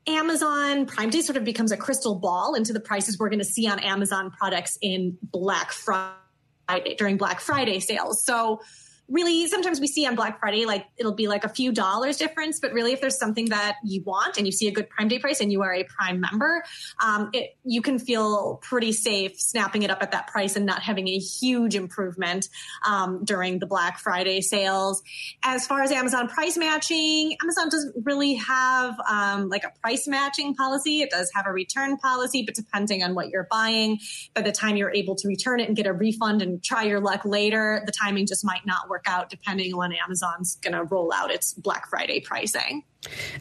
Amazon 0.07 0.85
Prime 0.85 1.09
Day 1.09 1.21
sort 1.21 1.37
of 1.37 1.43
becomes 1.43 1.71
a 1.71 1.77
crystal 1.77 2.15
ball 2.15 2.53
into 2.53 2.73
the 2.73 2.79
prices 2.79 3.17
we're 3.17 3.29
going 3.29 3.39
to 3.39 3.45
see 3.45 3.67
on 3.67 3.79
Amazon 3.79 4.29
products 4.29 4.77
in 4.81 5.17
Black 5.23 5.71
Friday 5.71 6.95
during 6.97 7.17
Black 7.17 7.39
Friday 7.39 7.79
sales. 7.79 8.23
So 8.23 8.61
really 9.07 9.47
sometimes 9.47 9.79
we 9.79 9.87
see 9.87 10.05
on 10.07 10.15
Black 10.15 10.39
Friday, 10.39 10.65
like 10.65 10.85
it'll 10.97 11.13
be 11.13 11.27
like 11.27 11.43
a 11.43 11.49
few 11.49 11.71
dollars 11.71 12.17
difference, 12.17 12.59
but 12.59 12.73
really 12.73 12.93
if 12.93 13.01
there's 13.01 13.17
something 13.17 13.49
that 13.49 13.75
you 13.83 14.01
want 14.03 14.37
and 14.37 14.45
you 14.45 14.51
see 14.51 14.67
a 14.67 14.71
good 14.71 14.89
Prime 14.89 15.07
Day 15.07 15.19
price 15.19 15.41
and 15.41 15.51
you 15.51 15.61
are 15.61 15.73
a 15.73 15.83
Prime 15.83 16.19
member, 16.19 16.63
um, 17.03 17.29
it, 17.33 17.55
you 17.63 17.81
can 17.81 17.99
feel 17.99 18.57
pretty 18.63 18.91
safe 18.91 19.39
snapping 19.39 19.83
it 19.83 19.91
up 19.91 20.01
at 20.01 20.11
that 20.11 20.27
price 20.27 20.55
and 20.55 20.65
not 20.65 20.81
having 20.81 21.07
a 21.07 21.17
huge 21.17 21.75
improvement 21.75 22.49
um, 22.85 23.23
during 23.23 23.59
the 23.59 23.67
Black 23.67 23.99
Friday 23.99 24.41
sales. 24.41 25.03
As 25.43 25.67
far 25.67 25.83
as 25.83 25.91
Amazon 25.91 26.27
price 26.27 26.57
matching, 26.57 27.37
Amazon 27.41 27.69
doesn't 27.69 28.05
really 28.05 28.35
have 28.35 28.95
um, 29.07 29.49
like 29.49 29.63
a 29.63 29.71
price 29.81 30.07
matching 30.07 30.55
policy. 30.55 31.01
It 31.01 31.11
does 31.11 31.31
have 31.35 31.45
a 31.45 31.51
return 31.51 31.97
policy, 31.97 32.43
but 32.43 32.55
depending 32.55 33.03
on 33.03 33.13
what 33.13 33.29
you're 33.29 33.47
buying, 33.51 33.99
by 34.33 34.41
the 34.41 34.51
time 34.51 34.77
you're 34.77 34.93
able 34.93 35.15
to 35.15 35.27
return 35.27 35.59
it 35.59 35.67
and 35.67 35.77
get 35.77 35.85
a 35.85 35.93
refund 35.93 36.41
and 36.41 36.63
try 36.63 36.83
your 36.83 36.99
luck 36.99 37.23
later, 37.23 37.83
the 37.85 37.91
timing 37.91 38.25
just 38.25 38.43
might 38.43 38.65
not 38.65 38.89
work 38.89 38.94
work 38.95 39.05
out 39.07 39.29
depending 39.29 39.73
on 39.73 39.79
when 39.79 39.93
Amazon's 39.93 40.55
going 40.61 40.73
to 40.73 40.83
roll 40.83 41.11
out 41.13 41.31
its 41.31 41.53
Black 41.53 41.89
Friday 41.89 42.21
pricing. 42.21 42.83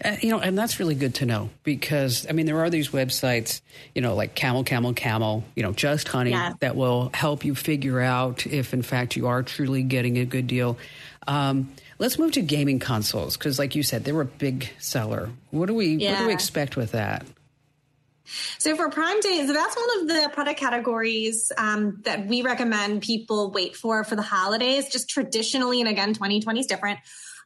Uh, 0.04 0.16
you 0.20 0.30
know, 0.30 0.40
and 0.40 0.58
that's 0.58 0.80
really 0.80 0.96
good 0.96 1.14
to 1.14 1.26
know 1.26 1.48
because 1.62 2.26
I 2.28 2.32
mean, 2.32 2.46
there 2.46 2.58
are 2.58 2.70
these 2.70 2.88
websites, 2.88 3.60
you 3.94 4.02
know, 4.02 4.14
like 4.14 4.34
Camel, 4.34 4.64
Camel, 4.64 4.92
Camel, 4.92 5.44
you 5.54 5.62
know, 5.62 5.72
Just 5.72 6.08
Honey, 6.08 6.30
yeah. 6.30 6.54
that 6.60 6.74
will 6.74 7.10
help 7.14 7.44
you 7.44 7.54
figure 7.54 8.00
out 8.00 8.46
if, 8.46 8.74
in 8.74 8.82
fact, 8.82 9.16
you 9.16 9.28
are 9.28 9.42
truly 9.42 9.82
getting 9.82 10.18
a 10.18 10.24
good 10.24 10.48
deal. 10.48 10.76
Um, 11.26 11.72
let's 11.98 12.18
move 12.18 12.32
to 12.32 12.42
gaming 12.42 12.78
consoles 12.78 13.36
because, 13.36 13.58
like 13.58 13.74
you 13.74 13.82
said, 13.82 14.04
they 14.04 14.12
were 14.12 14.22
a 14.22 14.26
big 14.26 14.68
seller. 14.78 15.30
What 15.50 15.66
do 15.66 15.74
we 15.74 15.94
yeah. 15.94 16.12
what 16.12 16.18
do 16.20 16.26
we 16.26 16.34
expect 16.34 16.76
with 16.76 16.92
that? 16.92 17.24
So 18.58 18.74
for 18.76 18.88
Prime 18.88 19.20
Day, 19.20 19.44
so 19.46 19.52
that's 19.52 19.76
one 19.76 20.00
of 20.00 20.08
the 20.08 20.30
product 20.32 20.58
categories 20.58 21.52
um, 21.58 22.00
that 22.04 22.26
we 22.26 22.42
recommend 22.42 23.02
people 23.02 23.50
wait 23.50 23.76
for 23.76 24.04
for 24.04 24.16
the 24.16 24.22
holidays. 24.22 24.88
Just 24.88 25.08
traditionally, 25.08 25.80
and 25.80 25.88
again, 25.88 26.14
2020 26.14 26.60
is 26.60 26.66
different. 26.66 27.00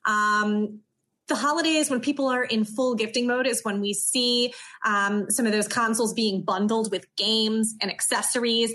Um, 0.05 0.81
the 1.29 1.37
holidays 1.37 1.91
when 1.91 2.01
people 2.01 2.27
are 2.29 2.43
in 2.43 2.65
full 2.65 2.95
gifting 2.95 3.27
mode 3.27 3.47
is 3.47 3.61
when 3.63 3.81
we 3.81 3.93
see 3.93 4.55
um, 4.85 5.31
some 5.31 5.47
of 5.47 5.53
those 5.53 5.69
consoles 5.69 6.15
being 6.15 6.43
bundled 6.43 6.91
with 6.91 7.07
games 7.17 7.75
and 7.83 7.91
accessories 7.91 8.75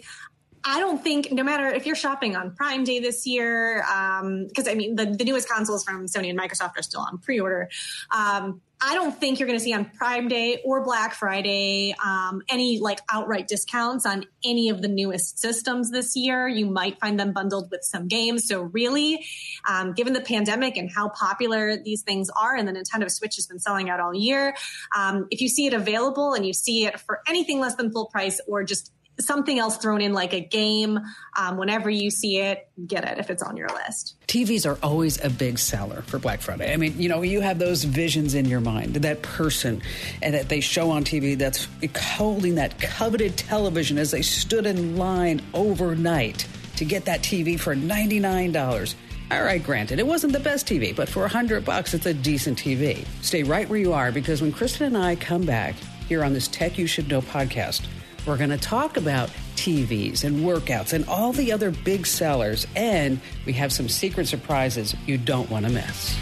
I 0.66 0.80
don't 0.80 1.04
think, 1.04 1.32
no 1.32 1.44
matter 1.44 1.68
if 1.68 1.86
you're 1.86 1.96
shopping 1.96 2.36
on 2.36 2.56
Prime 2.56 2.84
Day 2.84 3.00
this 3.00 3.28
year, 3.28 3.80
because 3.80 4.68
um, 4.68 4.72
I 4.72 4.76
mean, 4.76 4.96
the, 4.96 5.06
the 5.06 5.26
newest 5.26 5.50
consoles 5.50 5.84
from 5.84 6.06
Sony 6.06 6.30
and 6.30 6.40
Microsoft 6.40 6.78
are 6.78 6.84
still 6.84 7.02
on 7.02 7.18
pre 7.18 7.40
order. 7.40 7.70
Um, 8.12 8.62
I 8.86 8.96
don't 8.96 9.18
think 9.18 9.40
you're 9.40 9.48
going 9.48 9.58
to 9.58 9.64
see 9.64 9.74
on 9.74 9.86
Prime 9.86 10.28
Day 10.28 10.62
or 10.66 10.84
Black 10.84 11.14
Friday 11.14 11.96
um, 12.04 12.42
any 12.50 12.80
like 12.80 13.00
outright 13.10 13.48
discounts 13.48 14.06
on 14.06 14.26
any 14.44 14.70
of 14.70 14.82
the 14.82 14.90
newest 14.90 15.40
systems 15.40 15.90
this 15.90 16.18
year. 16.18 16.50
You 16.50 16.66
might 16.66 17.00
find 17.00 17.18
them 17.18 17.32
bundled 17.32 17.72
with 17.72 17.84
some 17.84 18.08
games. 18.08 18.46
So, 18.48 18.64
really, 18.64 19.26
um, 19.68 19.94
given 19.94 20.12
the 20.12 20.22
pandemic 20.22 20.76
and 20.76 20.90
how 20.90 21.10
popular 21.10 21.78
these 21.78 22.02
things 22.02 22.30
are, 22.30 22.56
and 22.56 22.68
the 22.68 22.74
Nintendo 22.74 23.10
Switch 23.10 23.36
has 23.36 23.48
been 23.48 23.60
selling 23.60 23.90
out 23.90 24.00
all 24.00 24.14
year, 24.14 24.56
um, 24.96 25.28
if 25.30 25.40
you 25.40 25.48
see 25.48 25.66
it 25.66 25.74
available 25.74 26.34
and 26.34 26.46
you 26.46 26.54
see 26.54 26.86
it 26.86 27.00
for 27.00 27.22
anything 27.28 27.60
less 27.60 27.76
than 27.76 27.92
full 27.92 28.08
price 28.08 28.42
or 28.48 28.64
just 28.64 28.92
something 29.20 29.60
else 29.60 29.78
thrown 29.78 30.02
in 30.02 30.14
like 30.14 30.34
a 30.34 30.40
game. 30.40 31.00
Um, 31.38 31.58
whenever 31.58 31.90
you 31.90 32.10
see 32.10 32.40
it, 32.40 32.68
get 32.88 33.08
it 33.08 33.18
if 33.20 33.30
it's 33.30 33.44
on 33.44 33.58
your 33.58 33.70
list. 33.70 34.16
TVs 34.28 34.66
are 34.66 34.78
always 34.84 35.24
a 35.24 35.30
big 35.30 35.60
seller 35.60 36.02
for 36.04 36.20
Black 36.20 36.42
Friday. 36.42 36.74
I 36.74 36.78
mean, 36.78 37.00
you 37.00 37.10
know, 37.10 37.22
you 37.22 37.42
have 37.42 37.60
those 37.60 37.84
visions 37.84 38.34
in 38.34 38.46
your 38.46 38.62
mind, 38.62 38.96
that 38.96 39.22
person 39.22 39.82
and 40.22 40.34
that 40.34 40.50
they 40.50 40.60
show 40.60 40.90
on 40.92 41.04
TV 41.04 41.38
that's 41.38 41.68
holding 41.96 42.56
that 42.56 42.80
coveted 42.80 43.38
television 43.38 43.98
as 43.98 44.12
they 44.12 44.22
stood 44.22 44.66
in 44.66 44.98
line 44.98 45.42
overnight 45.54 46.48
to 46.78 46.86
get 46.86 47.06
that 47.06 47.22
TV 47.22 47.60
for 47.60 47.76
$99. 47.76 48.96
All 49.32 49.44
right, 49.44 49.64
granted, 49.64 50.00
it 50.00 50.06
wasn't 50.06 50.34
the 50.34 50.40
best 50.40 50.68
TV, 50.68 50.96
but 50.96 51.10
for 51.10 51.22
100 51.22 51.66
bucks, 51.66 51.94
it's 51.94 52.06
a 52.06 52.14
decent 52.14 52.58
TV. 52.58 53.06
Stay 53.22 53.44
right 53.44 53.68
where 53.68 53.80
you 53.80 53.94
are 53.94 54.12
because 54.12 54.42
when 54.42 54.52
Kristin 54.52 54.88
and 54.88 54.98
I 54.98 55.16
come 55.16 55.44
back 55.44 55.76
here 56.08 56.24
on 56.24 56.34
this 56.34 56.48
Tech 56.48 56.78
You 56.78 56.86
Should 56.86 57.08
Know 57.08 57.22
podcast, 57.22 57.88
we're 58.26 58.38
going 58.38 58.50
to 58.50 58.58
talk 58.58 58.98
about 58.98 59.30
TVs 59.56 60.24
and 60.24 60.42
workouts 60.42 60.94
and 60.94 61.06
all 61.08 61.32
the 61.32 61.52
other 61.52 61.72
big 61.72 62.06
sellers, 62.06 62.68
and 62.76 63.20
we 63.46 63.54
have 63.54 63.72
some 63.72 63.90
secret 63.90 64.28
surprises 64.28 64.96
you 65.06 65.18
don't 65.18 65.50
want 65.50 65.66
to 65.66 65.72
miss. 65.72 66.18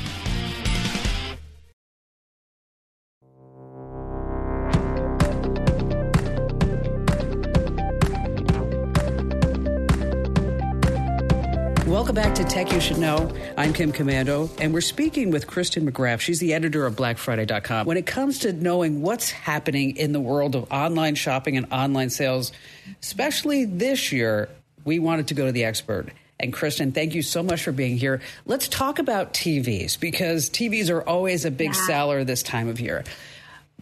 Tech 12.51 12.74
You 12.74 12.81
Should 12.81 12.98
Know. 12.98 13.34
I'm 13.58 13.72
Kim 13.72 13.93
Komando, 13.93 14.50
and 14.60 14.74
we're 14.74 14.81
speaking 14.81 15.31
with 15.31 15.48
Kristin 15.48 15.89
McGrath. 15.89 16.20
She's 16.20 16.39
the 16.39 16.53
editor 16.53 16.86
of 16.86 16.98
BlackFriday.com. 16.98 17.86
When 17.86 17.96
it 17.96 18.05
comes 18.05 18.39
to 18.39 18.51
knowing 18.51 19.01
what's 19.01 19.31
happening 19.31 19.96
in 19.96 20.12
the 20.12 20.20
world 20.20 20.58
of 20.58 20.70
online 20.70 21.15
shopping 21.15 21.55
and 21.55 21.72
online 21.72 22.10
sales, 22.10 22.51
especially 23.01 23.63
this 23.63 24.12
year, 24.12 24.50
we 24.84 25.00
wanted 25.00 25.29
to 25.29 25.34
go 25.34 25.46
to 25.46 25.53
the 25.53 25.63
expert. 25.63 26.10
And 26.41 26.51
Kristin, 26.51 26.93
thank 26.93 27.15
you 27.15 27.22
so 27.22 27.41
much 27.41 27.63
for 27.63 27.72
being 27.72 27.96
here. 27.96 28.20
Let's 28.46 28.67
talk 28.67 29.00
about 29.00 29.34
TVs 29.34 29.98
because 29.98 30.50
TVs 30.50 30.89
are 30.89 31.08
always 31.08 31.46
a 31.46 31.51
big 31.51 31.74
yeah. 31.74 31.86
seller 31.88 32.25
this 32.25 32.43
time 32.43 32.67
of 32.67 32.81
year. 32.81 33.05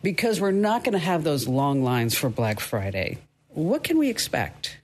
Because 0.03 0.39
we're 0.39 0.51
not 0.51 0.83
going 0.83 0.93
to 0.93 0.99
have 0.99 1.23
those 1.23 1.47
long 1.47 1.83
lines 1.83 2.15
for 2.15 2.29
Black 2.29 2.59
Friday. 2.59 3.17
What 3.47 3.83
can 3.83 3.97
we 3.97 4.11
expect? 4.11 4.77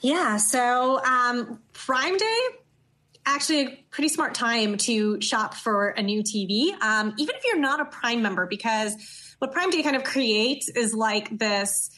Yeah. 0.00 0.38
So, 0.38 1.00
um, 1.04 1.60
Prime 1.72 2.16
Day, 2.16 2.40
actually 3.28 3.66
a 3.66 3.84
pretty 3.90 4.08
smart 4.08 4.34
time 4.34 4.76
to 4.78 5.20
shop 5.20 5.54
for 5.54 5.88
a 5.90 6.02
new 6.02 6.22
TV, 6.22 6.72
um, 6.82 7.14
even 7.18 7.36
if 7.36 7.42
you're 7.44 7.58
not 7.58 7.80
a 7.80 7.84
Prime 7.84 8.22
member, 8.22 8.46
because 8.46 8.96
what 9.38 9.52
Prime 9.52 9.70
Day 9.70 9.82
kind 9.82 9.96
of 9.96 10.04
creates 10.04 10.68
is 10.68 10.94
like 10.94 11.36
this 11.38 11.90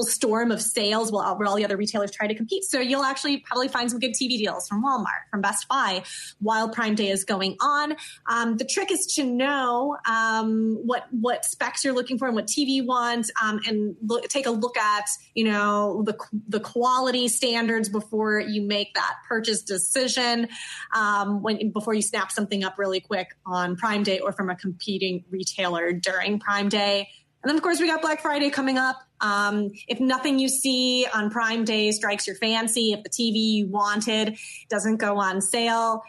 storm 0.00 0.50
of 0.50 0.62
sales 0.62 1.12
while, 1.12 1.38
all 1.46 1.56
the 1.56 1.64
other 1.64 1.76
retailers 1.76 2.10
try 2.10 2.26
to 2.26 2.34
compete. 2.34 2.64
So 2.64 2.80
you'll 2.80 3.04
actually 3.04 3.38
probably 3.38 3.68
find 3.68 3.90
some 3.90 4.00
good 4.00 4.12
TV 4.12 4.38
deals 4.38 4.66
from 4.66 4.82
Walmart, 4.82 5.28
from 5.30 5.40
Best 5.40 5.68
Buy 5.68 6.02
while 6.40 6.68
Prime 6.68 6.94
Day 6.94 7.08
is 7.08 7.24
going 7.24 7.56
on. 7.60 7.94
Um, 8.26 8.56
the 8.56 8.64
trick 8.64 8.90
is 8.90 9.06
to 9.14 9.24
know 9.24 9.98
um, 10.08 10.80
what 10.84 11.06
what 11.10 11.44
specs 11.44 11.84
you're 11.84 11.94
looking 11.94 12.18
for 12.18 12.26
and 12.26 12.34
what 12.34 12.46
TV 12.46 12.68
you 12.68 12.86
want, 12.86 13.30
um, 13.42 13.60
and 13.66 13.96
look, 14.04 14.26
take 14.28 14.46
a 14.46 14.50
look 14.50 14.76
at 14.76 15.06
you 15.34 15.44
know 15.44 16.02
the 16.04 16.16
the 16.48 16.60
quality 16.60 17.28
standards 17.28 17.88
before 17.88 18.40
you 18.40 18.62
make 18.62 18.94
that 18.94 19.16
purchase 19.28 19.62
decision. 19.62 20.48
Um, 20.94 21.42
when 21.42 21.70
before 21.70 21.94
you 21.94 22.02
snap 22.02 22.32
something 22.32 22.64
up 22.64 22.78
really 22.78 23.00
quick 23.00 23.36
on 23.44 23.76
Prime 23.76 24.02
Day 24.02 24.20
or 24.20 24.32
from 24.32 24.48
a 24.48 24.56
competing 24.56 25.24
retailer 25.30 25.92
during 25.92 26.38
Prime 26.38 26.68
Day. 26.68 27.08
And 27.42 27.50
then, 27.50 27.56
of 27.56 27.62
course, 27.62 27.80
we 27.80 27.88
got 27.88 28.02
Black 28.02 28.20
Friday 28.20 28.50
coming 28.50 28.78
up. 28.78 29.02
Um, 29.20 29.70
if 29.88 29.98
nothing 29.98 30.38
you 30.38 30.48
see 30.48 31.06
on 31.12 31.30
Prime 31.30 31.64
Day 31.64 31.90
strikes 31.90 32.26
your 32.26 32.36
fancy, 32.36 32.92
if 32.92 33.02
the 33.02 33.10
TV 33.10 33.34
you 33.34 33.66
wanted 33.66 34.38
doesn't 34.68 34.98
go 34.98 35.18
on 35.18 35.40
sale, 35.40 36.02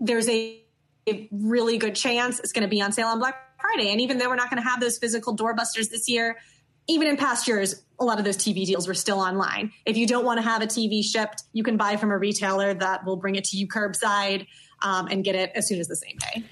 there's 0.00 0.28
a, 0.28 0.60
a 1.08 1.28
really 1.30 1.76
good 1.76 1.94
chance 1.94 2.38
it's 2.40 2.52
going 2.52 2.62
to 2.62 2.68
be 2.68 2.80
on 2.80 2.92
sale 2.92 3.08
on 3.08 3.18
Black 3.18 3.36
Friday. 3.60 3.92
And 3.92 4.00
even 4.00 4.18
though 4.18 4.28
we're 4.28 4.36
not 4.36 4.50
going 4.50 4.62
to 4.62 4.68
have 4.68 4.80
those 4.80 4.96
physical 4.96 5.36
doorbusters 5.36 5.90
this 5.90 6.08
year, 6.08 6.38
even 6.86 7.08
in 7.08 7.16
past 7.16 7.46
years, 7.46 7.82
a 7.98 8.04
lot 8.04 8.18
of 8.18 8.24
those 8.24 8.36
TV 8.36 8.66
deals 8.66 8.86
were 8.86 8.94
still 8.94 9.20
online. 9.20 9.72
If 9.86 9.96
you 9.96 10.06
don't 10.06 10.24
want 10.24 10.38
to 10.38 10.42
have 10.42 10.62
a 10.62 10.66
TV 10.66 11.02
shipped, 11.02 11.42
you 11.52 11.62
can 11.62 11.76
buy 11.76 11.96
from 11.96 12.10
a 12.10 12.18
retailer 12.18 12.74
that 12.74 13.04
will 13.04 13.16
bring 13.16 13.36
it 13.36 13.44
to 13.44 13.56
you 13.56 13.66
curbside 13.68 14.46
um, 14.82 15.08
and 15.10 15.24
get 15.24 15.34
it 15.34 15.52
as 15.54 15.68
soon 15.68 15.80
as 15.80 15.88
the 15.88 15.96
same 15.96 16.16
day. 16.18 16.44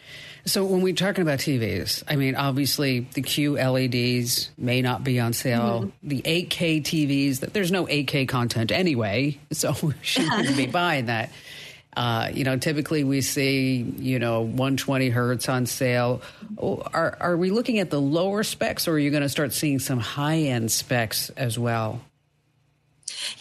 So 0.44 0.64
when 0.64 0.82
we're 0.82 0.94
talking 0.94 1.22
about 1.22 1.38
TVs, 1.38 2.02
I 2.08 2.16
mean, 2.16 2.34
obviously 2.34 3.00
the 3.00 3.22
QLEDs 3.22 4.48
may 4.58 4.82
not 4.82 5.04
be 5.04 5.20
on 5.20 5.32
sale. 5.32 5.82
Mm-hmm. 5.82 6.08
The 6.08 6.22
8K 6.22 6.82
TVs, 6.82 7.40
that 7.40 7.52
there's 7.52 7.70
no 7.70 7.86
8K 7.86 8.28
content 8.28 8.72
anyway, 8.72 9.38
so 9.52 9.74
we 9.82 9.94
shouldn't 10.02 10.56
be 10.56 10.66
buying 10.72 11.06
that. 11.06 11.30
Uh, 11.94 12.30
you 12.32 12.44
know, 12.44 12.56
typically 12.56 13.04
we 13.04 13.20
see, 13.20 13.82
you 13.98 14.18
know, 14.18 14.40
120 14.40 15.10
hertz 15.10 15.48
on 15.48 15.66
sale. 15.66 16.22
Are, 16.58 17.16
are 17.20 17.36
we 17.36 17.50
looking 17.50 17.78
at 17.78 17.90
the 17.90 18.00
lower 18.00 18.42
specs 18.42 18.88
or 18.88 18.92
are 18.92 18.98
you 18.98 19.10
going 19.10 19.22
to 19.22 19.28
start 19.28 19.52
seeing 19.52 19.78
some 19.78 20.00
high 20.00 20.38
end 20.38 20.72
specs 20.72 21.28
as 21.30 21.58
well? 21.58 22.00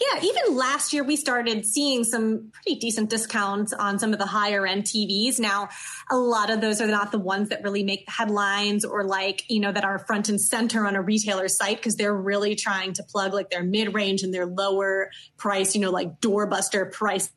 Yeah, 0.00 0.20
even 0.22 0.56
last 0.56 0.92
year 0.92 1.04
we 1.04 1.16
started 1.16 1.64
seeing 1.64 2.04
some 2.04 2.50
pretty 2.52 2.78
decent 2.78 3.10
discounts 3.10 3.72
on 3.72 3.98
some 3.98 4.12
of 4.12 4.18
the 4.18 4.26
higher 4.26 4.66
end 4.66 4.84
TVs. 4.84 5.38
Now, 5.38 5.68
a 6.10 6.16
lot 6.16 6.50
of 6.50 6.60
those 6.60 6.80
are 6.80 6.86
not 6.86 7.12
the 7.12 7.18
ones 7.18 7.48
that 7.50 7.62
really 7.62 7.82
make 7.82 8.06
the 8.06 8.12
headlines 8.12 8.84
or 8.84 9.04
like, 9.04 9.44
you 9.48 9.60
know, 9.60 9.72
that 9.72 9.84
are 9.84 9.98
front 9.98 10.28
and 10.28 10.40
center 10.40 10.86
on 10.86 10.96
a 10.96 11.02
retailer 11.02 11.48
site 11.48 11.76
because 11.76 11.96
they're 11.96 12.14
really 12.14 12.54
trying 12.54 12.92
to 12.94 13.02
plug 13.02 13.32
like 13.32 13.50
their 13.50 13.62
mid 13.62 13.94
range 13.94 14.22
and 14.22 14.32
their 14.32 14.46
lower 14.46 15.10
price, 15.36 15.74
you 15.74 15.80
know, 15.80 15.90
like 15.90 16.20
doorbuster 16.20 16.90
price 16.90 17.30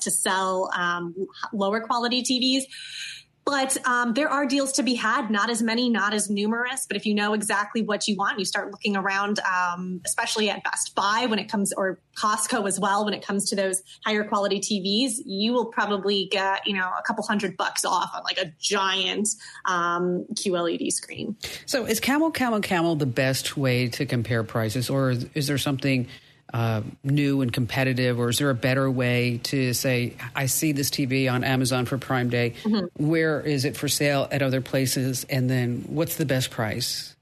to 0.00 0.10
sell 0.10 0.70
um, 0.76 1.14
lower 1.52 1.80
quality 1.80 2.22
TVs. 2.22 2.64
But 3.44 3.76
um, 3.86 4.14
there 4.14 4.28
are 4.28 4.46
deals 4.46 4.72
to 4.72 4.82
be 4.82 4.94
had, 4.94 5.30
not 5.30 5.50
as 5.50 5.60
many, 5.62 5.90
not 5.90 6.14
as 6.14 6.30
numerous. 6.30 6.86
But 6.86 6.96
if 6.96 7.04
you 7.04 7.14
know 7.14 7.34
exactly 7.34 7.82
what 7.82 8.08
you 8.08 8.16
want, 8.16 8.38
you 8.38 8.44
start 8.44 8.70
looking 8.70 8.96
around, 8.96 9.38
um, 9.40 10.00
especially 10.06 10.48
at 10.48 10.64
Best 10.64 10.94
Buy 10.94 11.26
when 11.28 11.38
it 11.38 11.50
comes, 11.50 11.72
or 11.74 11.98
Costco 12.16 12.66
as 12.66 12.80
well, 12.80 13.04
when 13.04 13.12
it 13.12 13.24
comes 13.24 13.50
to 13.50 13.56
those 13.56 13.82
higher 14.04 14.24
quality 14.24 14.60
TVs, 14.60 15.16
you 15.26 15.52
will 15.52 15.66
probably 15.66 16.26
get, 16.30 16.66
you 16.66 16.74
know, 16.74 16.88
a 16.98 17.02
couple 17.02 17.22
hundred 17.24 17.56
bucks 17.56 17.84
off 17.84 18.12
on 18.14 18.22
like 18.24 18.38
a 18.38 18.52
giant 18.58 19.28
um, 19.66 20.24
QLED 20.32 20.90
screen. 20.92 21.36
So 21.66 21.84
is 21.84 22.00
Camel, 22.00 22.30
Camel, 22.30 22.60
Camel 22.60 22.96
the 22.96 23.06
best 23.06 23.56
way 23.56 23.88
to 23.88 24.06
compare 24.06 24.42
prices, 24.42 24.88
or 24.88 25.10
is 25.34 25.46
there 25.46 25.58
something? 25.58 26.08
Uh, 26.54 26.82
new 27.02 27.40
and 27.40 27.52
competitive, 27.52 28.20
or 28.20 28.28
is 28.28 28.38
there 28.38 28.48
a 28.48 28.54
better 28.54 28.88
way 28.88 29.40
to 29.42 29.74
say, 29.74 30.14
I 30.36 30.46
see 30.46 30.70
this 30.70 30.88
TV 30.88 31.30
on 31.30 31.42
Amazon 31.42 31.84
for 31.84 31.98
Prime 31.98 32.30
Day? 32.30 32.54
Mm-hmm. 32.62 33.04
Where 33.04 33.40
is 33.40 33.64
it 33.64 33.76
for 33.76 33.88
sale 33.88 34.28
at 34.30 34.40
other 34.40 34.60
places? 34.60 35.26
And 35.28 35.50
then 35.50 35.84
what's 35.88 36.14
the 36.14 36.24
best 36.24 36.52
price? 36.52 37.13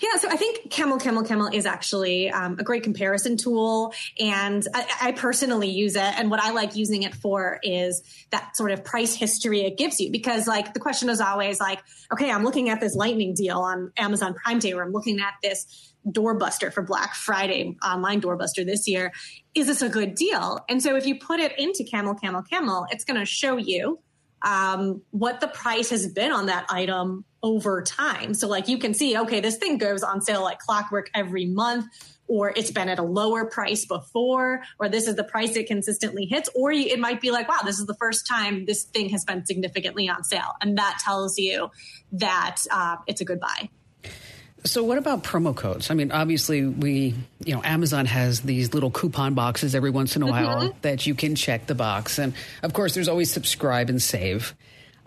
Yeah, 0.00 0.18
so 0.18 0.28
I 0.28 0.36
think 0.36 0.70
Camel 0.70 0.98
Camel 0.98 1.22
Camel 1.22 1.48
is 1.52 1.66
actually 1.66 2.30
um, 2.30 2.56
a 2.58 2.62
great 2.62 2.82
comparison 2.82 3.36
tool, 3.36 3.94
and 4.18 4.66
I, 4.74 4.86
I, 5.00 5.12
personally 5.12 5.70
use 5.70 5.96
it. 5.96 6.02
And 6.02 6.30
what 6.30 6.40
I 6.40 6.52
like 6.52 6.76
using 6.76 7.02
it 7.02 7.14
for 7.14 7.58
is 7.62 8.02
that 8.30 8.56
sort 8.56 8.70
of 8.70 8.84
price 8.84 9.14
history 9.14 9.62
it 9.62 9.78
gives 9.78 10.00
you, 10.00 10.10
because 10.10 10.46
like 10.46 10.74
the 10.74 10.80
question 10.80 11.08
is 11.08 11.20
always 11.20 11.60
like, 11.60 11.82
okay, 12.12 12.30
I'm 12.30 12.44
looking 12.44 12.68
at 12.68 12.80
this 12.80 12.94
lightning 12.94 13.34
deal 13.34 13.58
on 13.58 13.92
Amazon 13.96 14.34
Prime 14.34 14.58
Day, 14.58 14.72
or 14.72 14.82
I'm 14.82 14.92
looking 14.92 15.20
at 15.20 15.34
this 15.42 15.92
doorbuster 16.06 16.72
for 16.72 16.82
Black 16.82 17.14
Friday, 17.14 17.76
online 17.84 18.20
doorbuster 18.20 18.66
this 18.66 18.88
year. 18.88 19.12
Is 19.54 19.66
this 19.66 19.82
a 19.82 19.88
good 19.88 20.14
deal? 20.14 20.58
And 20.68 20.82
so 20.82 20.96
if 20.96 21.06
you 21.06 21.18
put 21.18 21.40
it 21.40 21.58
into 21.58 21.84
Camel, 21.84 22.14
Camel, 22.14 22.42
Camel, 22.42 22.86
it's 22.90 23.04
going 23.04 23.20
to 23.20 23.26
show 23.26 23.56
you 23.56 24.00
um, 24.42 25.02
what 25.10 25.40
the 25.40 25.48
price 25.48 25.90
has 25.90 26.06
been 26.06 26.32
on 26.32 26.46
that 26.46 26.66
item 26.68 27.24
over 27.42 27.82
time. 27.82 28.34
So 28.34 28.48
like 28.48 28.68
you 28.68 28.78
can 28.78 28.94
see, 28.94 29.18
okay, 29.18 29.40
this 29.40 29.56
thing 29.56 29.78
goes 29.78 30.02
on 30.02 30.20
sale 30.20 30.42
like 30.42 30.58
clockwork 30.60 31.10
every 31.14 31.46
month 31.46 31.86
or 32.28 32.50
it's 32.56 32.70
been 32.70 32.88
at 32.88 32.98
a 32.98 33.02
lower 33.02 33.44
price 33.44 33.84
before, 33.84 34.62
or 34.78 34.88
this 34.88 35.06
is 35.06 35.16
the 35.16 35.24
price 35.24 35.54
it 35.54 35.66
consistently 35.66 36.24
hits, 36.24 36.48
or 36.54 36.72
it 36.72 36.98
might 36.98 37.20
be 37.20 37.30
like, 37.30 37.46
wow, 37.46 37.58
this 37.62 37.78
is 37.78 37.86
the 37.86 37.94
first 37.96 38.26
time 38.26 38.64
this 38.64 38.84
thing 38.84 39.10
has 39.10 39.24
been 39.24 39.44
significantly 39.44 40.08
on 40.08 40.24
sale. 40.24 40.54
And 40.62 40.78
that 40.78 40.98
tells 41.04 41.36
you 41.36 41.70
that 42.12 42.62
uh, 42.70 42.96
it's 43.06 43.20
a 43.20 43.24
good 43.26 43.38
buy. 43.38 43.68
So 44.64 44.84
what 44.84 44.96
about 44.96 45.24
promo 45.24 45.54
codes? 45.54 45.90
I 45.90 45.94
mean, 45.94 46.12
obviously 46.12 46.64
we, 46.64 47.14
you 47.44 47.54
know, 47.54 47.62
Amazon 47.64 48.06
has 48.06 48.40
these 48.40 48.72
little 48.72 48.92
coupon 48.92 49.34
boxes 49.34 49.74
every 49.74 49.90
once 49.90 50.14
in 50.14 50.22
a 50.22 50.26
while 50.26 50.68
mm-hmm. 50.68 50.78
that 50.82 51.04
you 51.04 51.14
can 51.14 51.34
check 51.34 51.66
the 51.66 51.74
box. 51.74 52.18
And 52.18 52.32
of 52.62 52.72
course 52.72 52.94
there's 52.94 53.08
always 53.08 53.30
subscribe 53.30 53.90
and 53.90 54.00
save. 54.00 54.54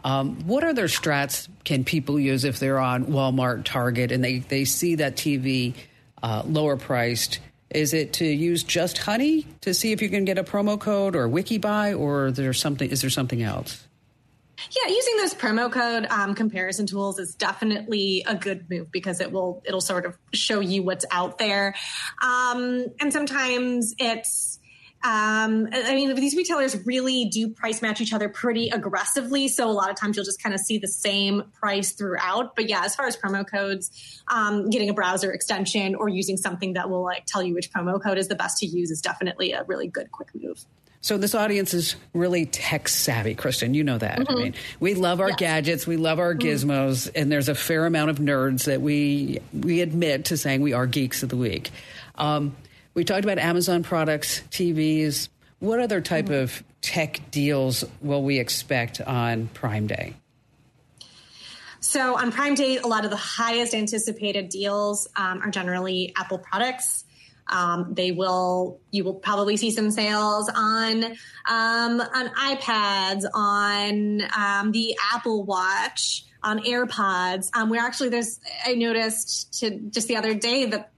Um, 0.03 0.47
what 0.47 0.63
other 0.63 0.87
strats 0.87 1.47
can 1.63 1.83
people 1.83 2.19
use 2.19 2.43
if 2.43 2.59
they're 2.59 2.79
on 2.79 3.05
Walmart, 3.05 3.63
Target, 3.65 4.11
and 4.11 4.23
they, 4.23 4.39
they 4.39 4.65
see 4.65 4.95
that 4.95 5.15
TV 5.15 5.73
uh, 6.21 6.43
lower 6.45 6.77
priced? 6.77 7.39
Is 7.71 7.93
it 7.93 8.13
to 8.13 8.25
use 8.25 8.63
just 8.63 8.99
Honey 8.99 9.47
to 9.61 9.73
see 9.73 9.91
if 9.91 10.01
you 10.01 10.09
can 10.09 10.23
get 10.23 10.37
a 10.37 10.43
promo 10.43 10.79
code 10.79 11.15
or 11.15 11.27
WikiBuy, 11.27 11.99
or 11.99 12.27
is 12.27 12.37
there 12.37 12.53
something? 12.53 12.89
Is 12.89 13.01
there 13.01 13.09
something 13.09 13.41
else? 13.41 13.85
Yeah, 14.71 14.89
using 14.89 15.17
those 15.17 15.33
promo 15.33 15.71
code 15.71 16.05
um, 16.09 16.33
comparison 16.33 16.85
tools 16.85 17.19
is 17.19 17.35
definitely 17.35 18.23
a 18.27 18.35
good 18.35 18.69
move 18.69 18.91
because 18.91 19.19
it 19.19 19.31
will 19.31 19.61
it'll 19.65 19.81
sort 19.81 20.05
of 20.05 20.17
show 20.33 20.59
you 20.59 20.83
what's 20.83 21.05
out 21.11 21.37
there, 21.37 21.75
um, 22.21 22.85
and 22.99 23.11
sometimes 23.11 23.93
it's. 23.99 24.59
Um, 25.05 25.69
I 25.71 25.93
mean, 25.93 26.15
these 26.15 26.35
retailers 26.35 26.75
really 26.83 27.25
do 27.25 27.49
price 27.49 27.83
match 27.83 28.01
each 28.01 28.11
other 28.11 28.27
pretty 28.27 28.69
aggressively. 28.69 29.47
So 29.47 29.69
a 29.69 29.71
lot 29.71 29.91
of 29.91 29.95
times 29.95 30.15
you'll 30.15 30.25
just 30.25 30.41
kind 30.41 30.55
of 30.55 30.59
see 30.59 30.79
the 30.79 30.87
same 30.87 31.43
price 31.53 31.91
throughout. 31.91 32.55
But 32.55 32.69
yeah, 32.69 32.83
as 32.83 32.95
far 32.95 33.05
as 33.05 33.15
promo 33.15 33.47
codes, 33.47 34.23
um, 34.29 34.71
getting 34.71 34.89
a 34.89 34.95
browser 34.95 35.31
extension 35.31 35.93
or 35.93 36.09
using 36.09 36.37
something 36.37 36.73
that 36.73 36.89
will 36.89 37.03
like 37.03 37.27
tell 37.27 37.43
you 37.43 37.53
which 37.53 37.71
promo 37.71 38.01
code 38.01 38.17
is 38.17 38.29
the 38.29 38.35
best 38.35 38.57
to 38.59 38.65
use 38.65 38.89
is 38.89 38.99
definitely 38.99 39.51
a 39.51 39.63
really 39.65 39.87
good 39.87 40.11
quick 40.11 40.29
move. 40.33 40.65
So 41.01 41.19
this 41.19 41.35
audience 41.35 41.75
is 41.75 41.95
really 42.13 42.47
tech 42.47 42.87
savvy, 42.87 43.35
Kristin. 43.35 43.75
You 43.75 43.83
know 43.83 43.99
that. 43.99 44.17
Mm-hmm. 44.17 44.31
I 44.31 44.35
mean, 44.35 44.53
we 44.79 44.95
love 44.95 45.21
our 45.21 45.29
yes. 45.29 45.37
gadgets, 45.37 45.85
we 45.85 45.97
love 45.97 46.17
our 46.17 46.33
mm-hmm. 46.33 46.47
gizmos, 46.47 47.11
and 47.13 47.31
there's 47.31 47.47
a 47.47 47.53
fair 47.53 47.85
amount 47.85 48.09
of 48.09 48.17
nerds 48.17 48.63
that 48.63 48.81
we 48.81 49.39
we 49.53 49.81
admit 49.81 50.25
to 50.25 50.37
saying 50.37 50.61
we 50.61 50.73
are 50.73 50.87
geeks 50.87 51.21
of 51.21 51.29
the 51.29 51.37
week. 51.37 51.69
Um, 52.15 52.55
we 52.95 53.03
talked 53.03 53.23
about 53.23 53.37
Amazon 53.37 53.83
products, 53.83 54.41
TVs. 54.49 55.29
What 55.59 55.79
other 55.79 56.01
type 56.01 56.25
mm-hmm. 56.25 56.43
of 56.43 56.63
tech 56.81 57.21
deals 57.29 57.83
will 58.01 58.23
we 58.23 58.39
expect 58.39 59.01
on 59.01 59.47
Prime 59.47 59.85
Day? 59.85 60.15
So 61.81 62.17
on 62.17 62.31
Prime 62.31 62.55
Day, 62.55 62.77
a 62.77 62.87
lot 62.87 63.05
of 63.05 63.11
the 63.11 63.17
highest 63.17 63.75
anticipated 63.75 64.49
deals 64.49 65.07
um, 65.15 65.41
are 65.43 65.51
generally 65.51 66.13
Apple 66.17 66.39
products. 66.39 67.03
Um, 67.47 67.93
they 67.93 68.11
will, 68.11 68.79
you 68.89 69.03
will 69.03 69.13
probably 69.13 69.55
see 69.55 69.69
some 69.69 69.91
sales 69.91 70.49
on, 70.55 71.03
um, 71.03 72.01
on 72.01 72.27
iPads, 72.29 73.23
on, 73.35 74.21
um, 74.35 74.71
the 74.71 74.97
Apple 75.13 75.43
Watch, 75.43 76.25
on 76.41 76.59
AirPods. 76.63 77.49
Um, 77.53 77.69
we're 77.69 77.81
actually, 77.81 78.09
there's, 78.09 78.39
I 78.65 78.73
noticed 78.73 79.59
to 79.59 79.77
just 79.89 80.07
the 80.07 80.15
other 80.15 80.33
day 80.33 80.65
that 80.65 80.91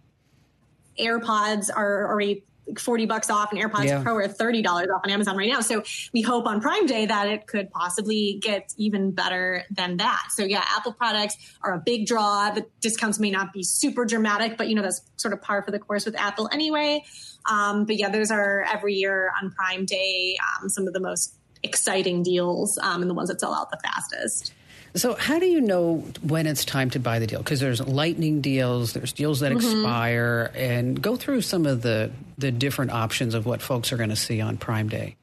AirPods 0.99 1.69
are 1.73 2.07
already 2.07 2.43
40 2.77 3.05
bucks 3.05 3.29
off 3.29 3.51
and 3.51 3.61
AirPods 3.61 3.85
yeah. 3.85 4.03
Pro 4.03 4.15
are 4.15 4.27
$30 4.27 4.65
off 4.65 5.01
on 5.03 5.09
Amazon 5.09 5.37
right 5.37 5.49
now. 5.49 5.61
So 5.61 5.83
we 6.13 6.21
hope 6.21 6.45
on 6.45 6.59
Prime 6.59 6.85
Day 6.85 7.05
that 7.05 7.27
it 7.29 7.47
could 7.47 7.71
possibly 7.71 8.39
get 8.41 8.73
even 8.77 9.11
better 9.11 9.63
than 9.71 9.97
that. 9.97 10.27
So 10.31 10.43
yeah, 10.43 10.63
Apple 10.75 10.93
products 10.93 11.37
are 11.61 11.73
a 11.73 11.79
big 11.79 12.07
draw. 12.07 12.51
The 12.51 12.65
discounts 12.81 13.19
may 13.19 13.31
not 13.31 13.53
be 13.53 13.63
super 13.63 14.05
dramatic, 14.05 14.57
but 14.57 14.67
you 14.67 14.75
know, 14.75 14.81
that's 14.81 15.01
sort 15.15 15.33
of 15.33 15.41
par 15.41 15.63
for 15.63 15.71
the 15.71 15.79
course 15.79 16.05
with 16.05 16.15
Apple 16.15 16.49
anyway. 16.51 17.03
Um, 17.49 17.85
but 17.85 17.97
yeah, 17.97 18.09
those 18.09 18.31
are 18.31 18.65
every 18.71 18.95
year 18.95 19.31
on 19.41 19.51
Prime 19.51 19.85
Day, 19.85 20.37
um, 20.61 20.69
some 20.69 20.87
of 20.87 20.93
the 20.93 20.99
most 20.99 21.35
exciting 21.63 22.23
deals 22.23 22.77
um, 22.79 23.01
and 23.01 23.09
the 23.09 23.15
ones 23.15 23.29
that 23.29 23.39
sell 23.39 23.53
out 23.53 23.71
the 23.71 23.79
fastest. 23.83 24.53
So, 24.97 25.15
how 25.15 25.39
do 25.39 25.45
you 25.45 25.61
know 25.61 26.03
when 26.21 26.47
it's 26.47 26.65
time 26.65 26.89
to 26.91 26.99
buy 26.99 27.19
the 27.19 27.27
deal? 27.27 27.39
Because 27.39 27.59
there's 27.59 27.85
lightning 27.85 28.41
deals, 28.41 28.93
there's 28.93 29.13
deals 29.13 29.41
that 29.41 29.51
mm-hmm. 29.51 29.65
expire, 29.65 30.51
and 30.55 31.01
go 31.01 31.15
through 31.15 31.41
some 31.41 31.65
of 31.65 31.81
the 31.81 32.11
the 32.37 32.51
different 32.51 32.91
options 32.91 33.33
of 33.33 33.45
what 33.45 33.61
folks 33.61 33.91
are 33.93 33.97
going 33.97 34.09
to 34.09 34.15
see 34.15 34.41
on 34.41 34.57
Prime 34.57 34.89
Day. 34.89 35.15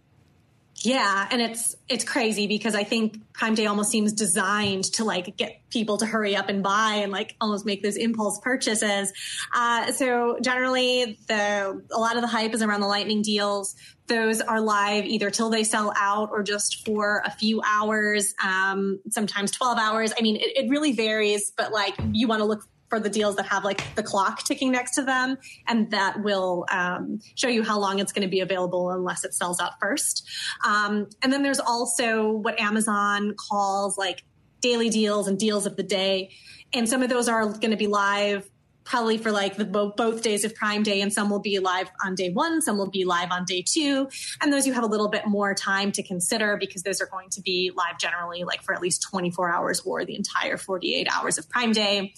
Yeah, 0.85 1.27
and 1.31 1.41
it's 1.41 1.75
it's 1.89 2.05
crazy 2.05 2.47
because 2.47 2.75
I 2.75 2.85
think 2.85 3.17
Prime 3.33 3.55
Day 3.55 3.65
almost 3.65 3.91
seems 3.91 4.13
designed 4.13 4.85
to 4.95 5.05
like 5.05 5.35
get 5.35 5.63
people 5.71 5.97
to 5.97 6.07
hurry 6.07 6.37
up 6.37 6.51
and 6.51 6.63
buy 6.63 6.97
and 7.03 7.11
like 7.11 7.35
almost 7.41 7.65
make 7.65 7.83
those 7.83 7.97
impulse 7.97 8.39
purchases. 8.41 9.11
Uh, 9.55 9.93
so 9.93 10.39
generally, 10.43 11.19
the 11.27 11.83
a 11.91 11.99
lot 11.99 12.17
of 12.17 12.21
the 12.21 12.29
hype 12.29 12.53
is 12.53 12.61
around 12.61 12.81
the 12.81 12.87
lightning 12.87 13.23
deals. 13.23 13.75
Those 14.09 14.43
are 14.43 14.61
live 14.61 15.07
either 15.07 15.31
till 15.31 15.49
they 15.49 15.65
sell 15.65 15.91
out 15.97 16.29
or 16.31 16.43
just 16.43 16.85
for 16.85 17.23
a 17.25 17.31
few 17.31 17.63
hours, 17.65 18.35
um, 18.45 19.01
sometimes 19.09 19.53
twelve 19.53 19.79
hours. 19.79 20.13
I 20.19 20.21
mean, 20.21 20.37
it, 20.37 20.65
it 20.65 20.69
really 20.69 20.93
varies, 20.93 21.51
but 21.57 21.73
like 21.73 21.95
you 22.13 22.29
want 22.29 22.41
to 22.41 22.45
look 22.45 22.69
for 22.89 23.01
the 23.01 23.11
deals 23.11 23.37
that 23.37 23.47
have 23.47 23.65
like 23.65 23.83
the 23.95 24.03
clock 24.03 24.43
ticking 24.45 24.73
next 24.73 24.95
to 24.95 25.03
them, 25.03 25.37
and 25.67 25.91
that 25.91 26.23
will 26.23 26.67
um, 26.71 27.21
show 27.35 27.49
you 27.49 27.63
how 27.63 27.79
long 27.79 27.99
it's 27.99 28.13
going 28.13 28.23
to 28.23 28.31
be 28.31 28.41
available 28.41 28.91
unless 28.91 29.25
it 29.25 29.35
sells 29.35 29.61
out 29.61 29.73
first. 29.81 30.29
Um, 30.67 31.09
and 31.23 31.33
then 31.33 31.43
there's 31.43 31.61
also 31.61 32.31
what 32.31 32.61
Amazon 32.61 33.35
calls 33.37 33.99
like 33.99 34.25
daily 34.61 34.89
deals 34.89 35.29
and 35.29 35.39
deals 35.39 35.67
of 35.67 35.77
the 35.77 35.83
day, 35.83 36.31
and 36.73 36.89
some 36.89 37.03
of 37.03 37.09
those 37.09 37.29
are 37.29 37.47
going 37.47 37.71
to 37.71 37.77
be 37.77 37.87
live 37.87 38.49
probably 38.85 39.17
for 39.19 39.33
like 39.33 39.57
the 39.57 39.65
both, 39.65 39.97
both 39.97 40.23
days 40.23 40.45
of 40.45 40.55
Prime 40.55 40.83
Day, 40.83 41.01
and 41.01 41.13
some 41.13 41.31
will 41.31 41.41
be 41.41 41.59
live 41.59 41.91
on 42.05 42.15
day 42.15 42.31
one, 42.31 42.61
some 42.61 42.77
will 42.77 42.91
be 42.91 43.05
live 43.05 43.31
on 43.31 43.45
day 43.45 43.63
two, 43.63 44.09
and 44.41 44.53
those 44.53 44.67
you 44.67 44.73
have 44.73 44.85
a 44.85 44.89
little 44.89 45.09
bit 45.09 45.27
more 45.27 45.55
time 45.55 45.91
to 45.93 46.03
consider 46.03 46.57
because 46.57 46.83
those 46.83 47.01
are 47.01 47.07
going 47.07 47.31
to 47.31 47.41
be 47.41 47.73
live 47.75 47.99
generally 47.99 48.45
like 48.45 48.63
for 48.63 48.75
at 48.75 48.81
least 48.81 49.03
24 49.03 49.51
hours 49.51 49.81
or 49.81 50.05
the 50.05 50.15
entire 50.15 50.57
48 50.57 51.09
hours 51.13 51.39
of 51.39 51.49
Prime 51.49 51.73
Day. 51.73 52.15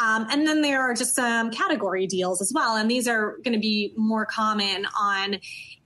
Um, 0.00 0.26
and 0.30 0.46
then 0.46 0.62
there 0.62 0.82
are 0.82 0.94
just 0.94 1.14
some 1.14 1.50
category 1.50 2.06
deals 2.06 2.40
as 2.40 2.52
well, 2.54 2.76
and 2.76 2.90
these 2.90 3.08
are 3.08 3.38
going 3.44 3.54
to 3.54 3.60
be 3.60 3.92
more 3.96 4.26
common 4.26 4.86
on 4.98 5.36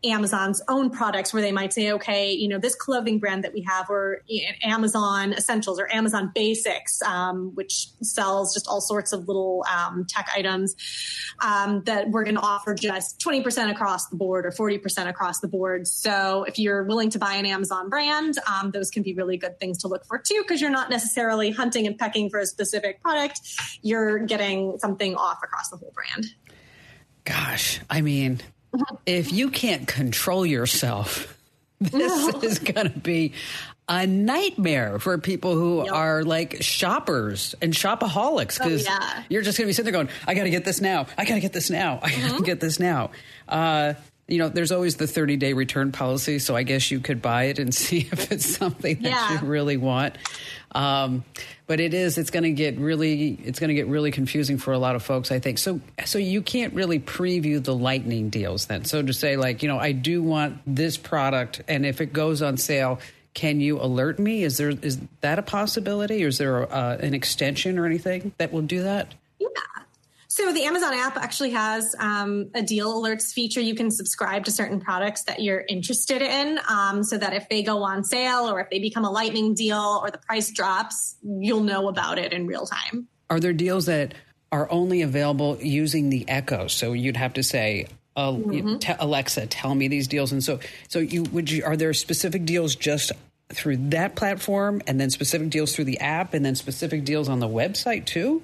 Amazon's 0.04 0.62
own 0.68 0.90
products 0.90 1.32
where 1.32 1.42
they 1.42 1.50
might 1.50 1.72
say, 1.72 1.92
okay, 1.92 2.32
you 2.32 2.46
know, 2.46 2.58
this 2.58 2.76
clothing 2.76 3.18
brand 3.18 3.42
that 3.42 3.52
we 3.52 3.62
have, 3.62 3.90
or 3.90 4.22
Amazon 4.62 5.32
Essentials 5.32 5.80
or 5.80 5.92
Amazon 5.92 6.30
Basics, 6.34 7.02
um, 7.02 7.52
which 7.54 7.88
sells 8.02 8.54
just 8.54 8.68
all 8.68 8.80
sorts 8.80 9.12
of 9.12 9.26
little 9.26 9.64
um, 9.72 10.06
tech 10.08 10.28
items, 10.36 10.76
um, 11.40 11.82
that 11.84 12.10
we're 12.10 12.22
going 12.22 12.36
to 12.36 12.40
offer 12.40 12.74
just 12.74 13.18
20% 13.20 13.70
across 13.70 14.06
the 14.08 14.16
board 14.16 14.46
or 14.46 14.52
40% 14.52 15.08
across 15.08 15.40
the 15.40 15.48
board. 15.48 15.86
So 15.86 16.44
if 16.44 16.58
you're 16.58 16.84
willing 16.84 17.10
to 17.10 17.18
buy 17.18 17.34
an 17.34 17.46
Amazon 17.46 17.88
brand, 17.88 18.38
um, 18.46 18.70
those 18.70 18.90
can 18.90 19.02
be 19.02 19.14
really 19.14 19.36
good 19.36 19.58
things 19.58 19.78
to 19.78 19.88
look 19.88 20.06
for 20.06 20.18
too, 20.18 20.42
because 20.42 20.60
you're 20.60 20.70
not 20.70 20.90
necessarily 20.90 21.50
hunting 21.50 21.86
and 21.88 21.98
pecking 21.98 22.30
for 22.30 22.38
a 22.38 22.46
specific 22.46 23.02
product. 23.02 23.40
You're 23.82 24.20
getting 24.20 24.78
something 24.78 25.16
off 25.16 25.38
across 25.42 25.70
the 25.70 25.76
whole 25.76 25.92
brand. 25.92 26.26
Gosh, 27.24 27.80
I 27.90 28.00
mean, 28.00 28.40
if 29.06 29.32
you 29.32 29.50
can't 29.50 29.86
control 29.86 30.44
yourself, 30.44 31.38
this 31.80 32.32
no. 32.32 32.40
is 32.40 32.58
going 32.58 32.92
to 32.92 32.98
be 32.98 33.32
a 33.88 34.06
nightmare 34.06 34.98
for 34.98 35.16
people 35.16 35.54
who 35.54 35.84
yep. 35.84 35.94
are 35.94 36.22
like 36.22 36.62
shoppers 36.62 37.54
and 37.62 37.72
shopaholics 37.72 38.58
because 38.58 38.86
oh, 38.86 38.90
yeah. 38.90 39.22
you're 39.30 39.42
just 39.42 39.56
going 39.56 39.64
to 39.64 39.68
be 39.68 39.72
sitting 39.72 39.90
there 39.90 40.04
going, 40.04 40.14
I 40.26 40.34
got 40.34 40.44
to 40.44 40.50
get 40.50 40.64
this 40.64 40.80
now. 40.80 41.06
I 41.16 41.24
got 41.24 41.34
to 41.34 41.40
get 41.40 41.54
this 41.54 41.70
now. 41.70 41.98
I 42.02 42.10
got 42.10 42.16
to 42.16 42.20
mm-hmm. 42.34 42.44
get 42.44 42.60
this 42.60 42.78
now. 42.78 43.10
Uh, 43.48 43.94
you 44.28 44.38
know, 44.38 44.48
there's 44.48 44.72
always 44.72 44.96
the 44.96 45.06
30 45.06 45.36
day 45.36 45.54
return 45.54 45.90
policy. 45.90 46.38
So 46.38 46.54
I 46.54 46.62
guess 46.62 46.90
you 46.90 47.00
could 47.00 47.20
buy 47.20 47.44
it 47.44 47.58
and 47.58 47.74
see 47.74 48.08
if 48.12 48.30
it's 48.30 48.46
something 48.46 49.02
that 49.02 49.10
yeah. 49.10 49.40
you 49.40 49.46
really 49.46 49.76
want. 49.76 50.16
Um, 50.72 51.24
but 51.68 51.80
it 51.80 51.94
is 51.94 52.18
it's 52.18 52.30
going 52.30 52.42
to 52.42 52.50
get 52.50 52.78
really 52.78 53.38
it's 53.44 53.60
going 53.60 53.68
to 53.68 53.74
get 53.74 53.86
really 53.86 54.10
confusing 54.10 54.58
for 54.58 54.72
a 54.72 54.78
lot 54.78 54.96
of 54.96 55.02
folks 55.02 55.30
i 55.30 55.38
think 55.38 55.58
so 55.58 55.80
so 56.04 56.18
you 56.18 56.42
can't 56.42 56.74
really 56.74 56.98
preview 56.98 57.62
the 57.62 57.74
lightning 57.74 58.28
deals 58.30 58.66
then 58.66 58.84
so 58.84 59.00
to 59.00 59.12
say 59.12 59.36
like 59.36 59.62
you 59.62 59.68
know 59.68 59.78
i 59.78 59.92
do 59.92 60.22
want 60.22 60.58
this 60.66 60.96
product 60.96 61.62
and 61.68 61.86
if 61.86 62.00
it 62.00 62.12
goes 62.12 62.42
on 62.42 62.56
sale 62.56 62.98
can 63.34 63.60
you 63.60 63.80
alert 63.80 64.18
me 64.18 64.42
is 64.42 64.56
there 64.56 64.70
is 64.70 64.98
that 65.20 65.38
a 65.38 65.42
possibility 65.42 66.24
or 66.24 66.28
is 66.28 66.38
there 66.38 66.72
uh, 66.72 66.96
an 66.96 67.14
extension 67.14 67.78
or 67.78 67.86
anything 67.86 68.32
that 68.38 68.52
will 68.52 68.62
do 68.62 68.82
that 68.82 69.14
yeah 69.38 69.48
so 70.38 70.52
the 70.52 70.64
Amazon 70.64 70.94
app 70.94 71.16
actually 71.16 71.50
has 71.50 71.96
um, 71.98 72.50
a 72.54 72.62
deal 72.62 73.02
alerts 73.02 73.32
feature. 73.32 73.60
You 73.60 73.74
can 73.74 73.90
subscribe 73.90 74.44
to 74.44 74.52
certain 74.52 74.80
products 74.80 75.24
that 75.24 75.42
you're 75.42 75.64
interested 75.68 76.22
in, 76.22 76.60
um, 76.68 77.02
so 77.02 77.18
that 77.18 77.32
if 77.34 77.48
they 77.48 77.64
go 77.64 77.82
on 77.82 78.04
sale 78.04 78.48
or 78.48 78.60
if 78.60 78.70
they 78.70 78.78
become 78.78 79.04
a 79.04 79.10
lightning 79.10 79.54
deal 79.54 80.00
or 80.00 80.12
the 80.12 80.18
price 80.18 80.52
drops, 80.52 81.16
you'll 81.22 81.64
know 81.64 81.88
about 81.88 82.18
it 82.18 82.32
in 82.32 82.46
real 82.46 82.66
time. 82.66 83.08
Are 83.28 83.40
there 83.40 83.52
deals 83.52 83.86
that 83.86 84.14
are 84.52 84.70
only 84.70 85.02
available 85.02 85.58
using 85.60 86.08
the 86.08 86.28
Echo? 86.28 86.68
So 86.68 86.92
you'd 86.92 87.16
have 87.16 87.34
to 87.34 87.42
say, 87.42 87.88
uh, 88.14 88.30
mm-hmm. 88.30 88.78
t- 88.78 88.94
Alexa, 88.96 89.48
tell 89.48 89.74
me 89.74 89.88
these 89.88 90.06
deals. 90.06 90.30
And 90.30 90.42
so, 90.42 90.60
so 90.86 91.00
you 91.00 91.24
would 91.24 91.50
you, 91.50 91.64
are 91.64 91.76
there 91.76 91.92
specific 91.94 92.44
deals 92.44 92.76
just 92.76 93.10
through 93.52 93.76
that 93.88 94.14
platform, 94.14 94.82
and 94.86 95.00
then 95.00 95.10
specific 95.10 95.50
deals 95.50 95.74
through 95.74 95.86
the 95.86 95.98
app, 95.98 96.32
and 96.32 96.44
then 96.44 96.54
specific 96.54 97.04
deals 97.04 97.28
on 97.28 97.40
the 97.40 97.48
website 97.48 98.06
too? 98.06 98.42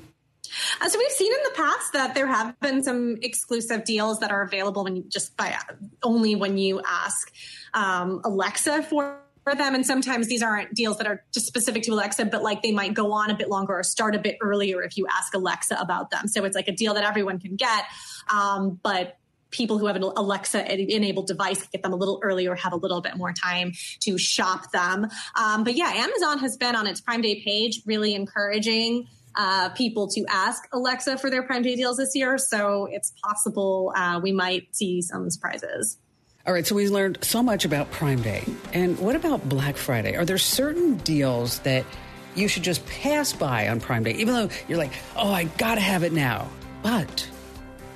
Uh, 0.81 0.89
so 0.89 0.99
we've 0.99 1.11
seen 1.11 1.33
in 1.33 1.39
the 1.45 1.53
past 1.55 1.93
that 1.93 2.15
there 2.15 2.27
have 2.27 2.59
been 2.61 2.83
some 2.83 3.17
exclusive 3.23 3.85
deals 3.85 4.21
that 4.21 4.31
are 4.31 4.43
available 4.43 4.85
when 4.85 4.97
you 4.97 5.05
just 5.09 5.37
by 5.37 5.57
only 6.03 6.35
when 6.35 6.59
you 6.59 6.81
ask 6.87 7.33
um, 7.75 8.21
Alexa 8.25 8.83
for 8.85 9.21
them. 9.47 9.75
And 9.75 9.85
sometimes 9.85 10.27
these 10.29 10.43
aren't 10.43 10.75
deals 10.75 10.99
that 10.99 11.07
are 11.07 11.23
just 11.33 11.47
specific 11.47 11.83
to 11.85 11.93
Alexa, 11.93 12.27
but 12.27 12.43
like 12.43 12.63
they 12.63 12.73
might 12.73 12.95
go 12.95 13.13
on 13.13 13.31
a 13.31 13.37
bit 13.37 13.49
longer 13.49 13.75
or 13.75 13.83
start 13.83 14.15
a 14.15 14.19
bit 14.19 14.37
earlier 14.41 14.83
if 14.83 14.97
you 14.97 15.07
ask 15.07 15.35
Alexa 15.35 15.77
about 15.79 16.11
them. 16.11 16.29
So 16.29 16.45
it's 16.45 16.57
like 16.57 16.69
a 16.69 16.73
deal 16.73 16.95
that 16.95 17.05
everyone 17.05 17.39
can 17.39 17.57
get. 17.57 17.85
Um, 18.31 18.81
but 18.83 19.19
people 19.51 19.79
who 19.79 19.87
have 19.87 19.97
an 19.97 20.03
Alexa 20.03 20.73
enabled 20.73 21.29
device 21.29 21.65
get 21.69 21.83
them 21.83 21.93
a 21.93 21.97
little 21.97 22.21
earlier, 22.23 22.55
have 22.57 22.73
a 22.73 22.77
little 22.77 23.01
bit 23.01 23.17
more 23.17 23.33
time 23.33 23.73
to 24.01 24.19
shop 24.19 24.73
them. 24.73 25.07
Um, 25.37 25.63
but 25.63 25.75
yeah, 25.75 25.93
Amazon 25.95 26.39
has 26.41 26.57
been 26.57 26.75
on 26.75 26.87
its 26.87 27.01
Prime 27.01 27.23
Day 27.23 27.41
page 27.43 27.83
really 27.87 28.15
encouraging 28.15 29.07
uh, 29.37 29.71
people 29.71 30.09
to 30.09 30.25
ask 30.29 30.69
Alexa 30.73 31.19
for 31.19 31.31
their 31.31 31.43
Prime 31.43 31.63
Day 31.63 31.77
deals 31.77 31.97
this 31.97 32.15
year. 32.15 32.39
So 32.39 32.89
it's 32.91 33.13
possible 33.23 33.93
uh, 33.97 34.21
we 34.23 34.33
might 34.33 34.75
see 34.75 35.03
some 35.03 35.31
surprises. 35.31 35.99
All 36.47 36.53
right, 36.53 36.67
so 36.67 36.75
we 36.75 36.89
learned 36.89 37.19
so 37.23 37.43
much 37.43 37.65
about 37.65 37.91
Prime 37.91 38.21
Day. 38.21 38.45
And 38.75 38.99
what 38.99 39.17
about 39.17 39.49
Black 39.49 39.77
Friday? 39.77 40.15
Are 40.17 40.27
there 40.27 40.37
certain 40.37 40.97
deals 40.99 41.61
that 41.61 41.87
you 42.35 42.49
should 42.49 42.63
just 42.65 42.85
pass 42.87 43.33
by 43.33 43.69
on 43.69 43.81
Prime 43.81 44.03
Day, 44.03 44.13
even 44.15 44.35
though 44.35 44.49
you're 44.69 44.79
like, 44.79 44.93
oh, 45.17 45.33
I 45.33 45.45
gotta 45.45 45.81
have 45.81 46.03
it 46.03 46.13
now? 46.13 46.49
But 46.83 47.27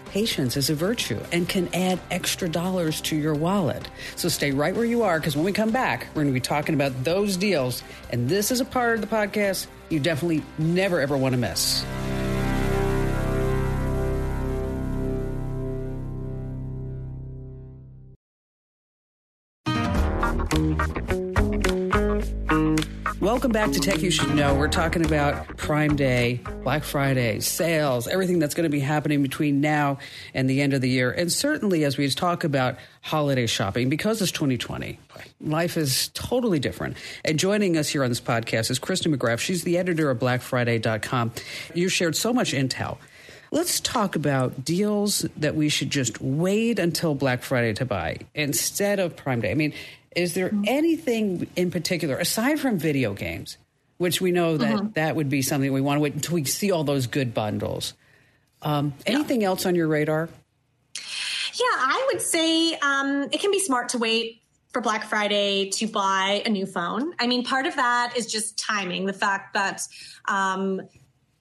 patience 0.08 0.56
is 0.56 0.70
a 0.70 0.74
virtue 0.74 1.20
and 1.32 1.48
can 1.48 1.68
add 1.74 2.00
extra 2.10 2.48
dollars 2.48 3.00
to 3.02 3.16
your 3.16 3.34
wallet. 3.34 3.88
So 4.16 4.28
stay 4.28 4.50
right 4.50 4.74
where 4.74 4.84
you 4.84 5.02
are 5.02 5.18
because 5.20 5.36
when 5.36 5.44
we 5.44 5.52
come 5.52 5.70
back, 5.70 6.06
we're 6.14 6.22
going 6.22 6.28
to 6.28 6.32
be 6.32 6.40
talking 6.40 6.74
about 6.74 7.04
those 7.04 7.36
deals. 7.36 7.82
And 8.10 8.28
this 8.28 8.50
is 8.50 8.60
a 8.60 8.64
part 8.64 8.94
of 8.94 9.00
the 9.02 9.06
podcast 9.06 9.66
you 9.88 10.00
definitely 10.00 10.42
never 10.58 11.00
ever 11.00 11.16
want 11.16 11.32
to 11.34 11.38
miss. 11.38 11.84
Welcome 23.38 23.52
back 23.52 23.70
to 23.70 23.78
Tech 23.78 24.02
You 24.02 24.10
Should 24.10 24.34
Know. 24.34 24.56
We're 24.56 24.66
talking 24.66 25.04
about 25.04 25.56
Prime 25.56 25.94
Day, 25.94 26.40
Black 26.64 26.82
Friday, 26.82 27.38
sales, 27.38 28.08
everything 28.08 28.40
that's 28.40 28.52
going 28.52 28.64
to 28.64 28.68
be 28.68 28.80
happening 28.80 29.22
between 29.22 29.60
now 29.60 29.98
and 30.34 30.50
the 30.50 30.60
end 30.60 30.74
of 30.74 30.80
the 30.80 30.88
year. 30.88 31.12
And 31.12 31.30
certainly 31.30 31.84
as 31.84 31.96
we 31.96 32.10
talk 32.10 32.42
about 32.42 32.78
holiday 33.00 33.46
shopping, 33.46 33.88
because 33.88 34.20
it's 34.20 34.32
2020, 34.32 34.98
life 35.40 35.76
is 35.76 36.08
totally 36.14 36.58
different. 36.58 36.96
And 37.24 37.38
joining 37.38 37.76
us 37.76 37.88
here 37.88 38.02
on 38.02 38.08
this 38.08 38.20
podcast 38.20 38.72
is 38.72 38.80
Kristin 38.80 39.14
McGrath. 39.14 39.38
She's 39.38 39.62
the 39.62 39.78
editor 39.78 40.10
of 40.10 40.18
BlackFriday.com. 40.18 41.30
You 41.74 41.88
shared 41.88 42.16
so 42.16 42.32
much 42.32 42.52
intel. 42.52 42.98
Let's 43.50 43.80
talk 43.80 44.14
about 44.14 44.64
deals 44.64 45.26
that 45.36 45.54
we 45.54 45.68
should 45.68 45.90
just 45.90 46.20
wait 46.20 46.78
until 46.78 47.14
Black 47.14 47.42
Friday 47.42 47.72
to 47.74 47.84
buy 47.84 48.18
instead 48.34 49.00
of 49.00 49.16
Prime 49.16 49.40
Day. 49.40 49.50
I 49.50 49.54
mean, 49.54 49.72
is 50.14 50.34
there 50.34 50.48
mm-hmm. 50.48 50.64
anything 50.66 51.46
in 51.56 51.70
particular, 51.70 52.16
aside 52.16 52.60
from 52.60 52.78
video 52.78 53.14
games, 53.14 53.56
which 53.96 54.20
we 54.20 54.32
know 54.32 54.56
that 54.58 54.76
mm-hmm. 54.76 54.88
that 54.92 55.16
would 55.16 55.30
be 55.30 55.42
something 55.42 55.72
we 55.72 55.80
want 55.80 55.96
to 55.96 56.00
wait 56.00 56.14
until 56.14 56.34
we 56.34 56.44
see 56.44 56.70
all 56.70 56.84
those 56.84 57.06
good 57.06 57.32
bundles? 57.32 57.94
Um, 58.60 58.92
anything 59.06 59.42
yeah. 59.42 59.48
else 59.48 59.64
on 59.64 59.74
your 59.74 59.88
radar? 59.88 60.28
Yeah, 60.94 61.64
I 61.64 62.08
would 62.12 62.20
say 62.20 62.74
um, 62.74 63.28
it 63.32 63.40
can 63.40 63.50
be 63.50 63.60
smart 63.60 63.90
to 63.90 63.98
wait 63.98 64.42
for 64.72 64.82
Black 64.82 65.04
Friday 65.04 65.70
to 65.70 65.86
buy 65.86 66.42
a 66.44 66.50
new 66.50 66.66
phone. 66.66 67.14
I 67.18 67.26
mean, 67.26 67.44
part 67.44 67.66
of 67.66 67.76
that 67.76 68.14
is 68.16 68.26
just 68.26 68.58
timing. 68.58 69.06
The 69.06 69.12
fact 69.12 69.54
that 69.54 69.82
um, 70.26 70.82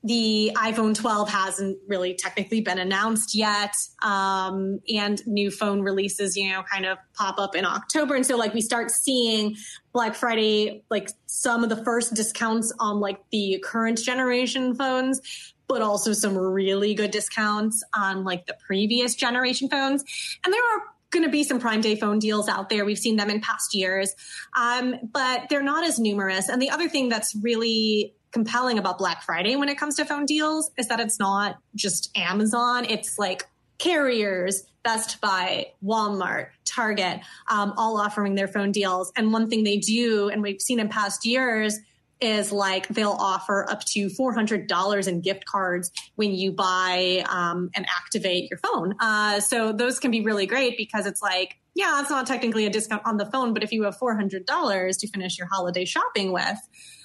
the 0.03 0.51
iPhone 0.55 0.95
12 0.95 1.29
hasn't 1.29 1.79
really 1.88 2.13
technically 2.13 2.62
been 2.62 2.77
announced 2.77 3.36
yet. 3.36 3.73
Um, 4.01 4.79
and 4.93 5.25
new 5.25 5.51
phone 5.51 5.81
releases, 5.81 6.38
you 6.38 6.49
know, 6.49 6.63
kind 6.63 6.86
of 6.86 6.97
pop 7.13 7.39
up 7.39 7.55
in 7.55 7.65
October. 7.65 8.15
And 8.15 8.25
so 8.25 8.38
like 8.38 8.53
we 8.53 8.62
start 8.62 8.91
seeing 8.91 9.55
Black 9.93 10.15
Friday, 10.15 10.83
like 10.89 11.10
some 11.25 11.63
of 11.63 11.69
the 11.69 11.83
first 11.83 12.13
discounts 12.13 12.71
on 12.79 12.99
like 12.99 13.19
the 13.31 13.62
current 13.63 13.97
generation 13.97 14.75
phones, 14.75 15.19
but 15.67 15.81
also 15.81 16.13
some 16.13 16.38
really 16.38 16.93
good 16.93 17.12
discounts 17.12 17.83
on 17.93 18.23
like 18.23 18.45
the 18.45 18.55
previous 18.65 19.15
generation 19.15 19.67
phones. 19.67 20.03
And 20.45 20.53
there 20.53 20.62
are 20.62 20.83
going 21.10 21.23
to 21.23 21.31
be 21.31 21.43
some 21.43 21.60
prime 21.60 21.81
day 21.81 21.95
phone 21.95 22.19
deals 22.19 22.47
out 22.47 22.69
there. 22.69 22.86
We've 22.86 22.99
seen 22.99 23.15
them 23.15 23.29
in 23.29 23.41
past 23.41 23.73
years, 23.73 24.13
um, 24.55 24.95
but 25.12 25.49
they're 25.49 25.63
not 25.63 25.83
as 25.83 25.99
numerous. 25.99 26.49
And 26.49 26.62
the 26.62 26.69
other 26.69 26.89
thing 26.89 27.10
that's 27.10 27.36
really 27.36 28.13
compelling 28.31 28.77
about 28.77 28.97
Black 28.97 29.23
Friday 29.23 29.55
when 29.55 29.69
it 29.69 29.77
comes 29.77 29.95
to 29.95 30.05
phone 30.05 30.25
deals 30.25 30.71
is 30.77 30.87
that 30.87 30.99
it's 30.99 31.19
not 31.19 31.57
just 31.75 32.15
Amazon. 32.17 32.85
It's 32.85 33.17
like 33.17 33.45
carriers, 33.77 34.63
Best 34.83 35.21
Buy, 35.21 35.67
Walmart, 35.83 36.49
Target, 36.65 37.19
um, 37.49 37.73
all 37.77 37.99
offering 37.99 38.35
their 38.35 38.47
phone 38.47 38.71
deals. 38.71 39.11
And 39.15 39.31
one 39.31 39.49
thing 39.49 39.63
they 39.63 39.77
do, 39.77 40.29
and 40.29 40.41
we've 40.41 40.61
seen 40.61 40.79
in 40.79 40.89
past 40.89 41.25
years, 41.25 41.77
is 42.19 42.51
like 42.51 42.87
they'll 42.87 43.11
offer 43.11 43.69
up 43.69 43.83
to 43.85 44.07
$400 44.07 45.07
in 45.07 45.21
gift 45.21 45.45
cards 45.45 45.91
when 46.15 46.33
you 46.33 46.51
buy 46.51 47.23
um, 47.29 47.69
and 47.75 47.85
activate 47.85 48.49
your 48.49 48.57
phone. 48.57 48.95
Uh, 48.99 49.39
so 49.39 49.71
those 49.71 49.99
can 49.99 50.09
be 50.09 50.21
really 50.21 50.45
great 50.45 50.77
because 50.77 51.05
it's 51.05 51.21
like, 51.21 51.57
yeah, 51.75 52.01
it's 52.01 52.09
not 52.09 52.25
technically 52.25 52.65
a 52.65 52.71
discount 52.71 53.03
on 53.05 53.17
the 53.17 53.25
phone, 53.25 53.53
but 53.53 53.63
if 53.63 53.71
you 53.71 53.83
have 53.83 53.97
$400 53.99 54.99
to 54.99 55.07
finish 55.09 55.37
your 55.37 55.47
holiday 55.47 55.85
shopping 55.85 56.31
with, 56.31 56.57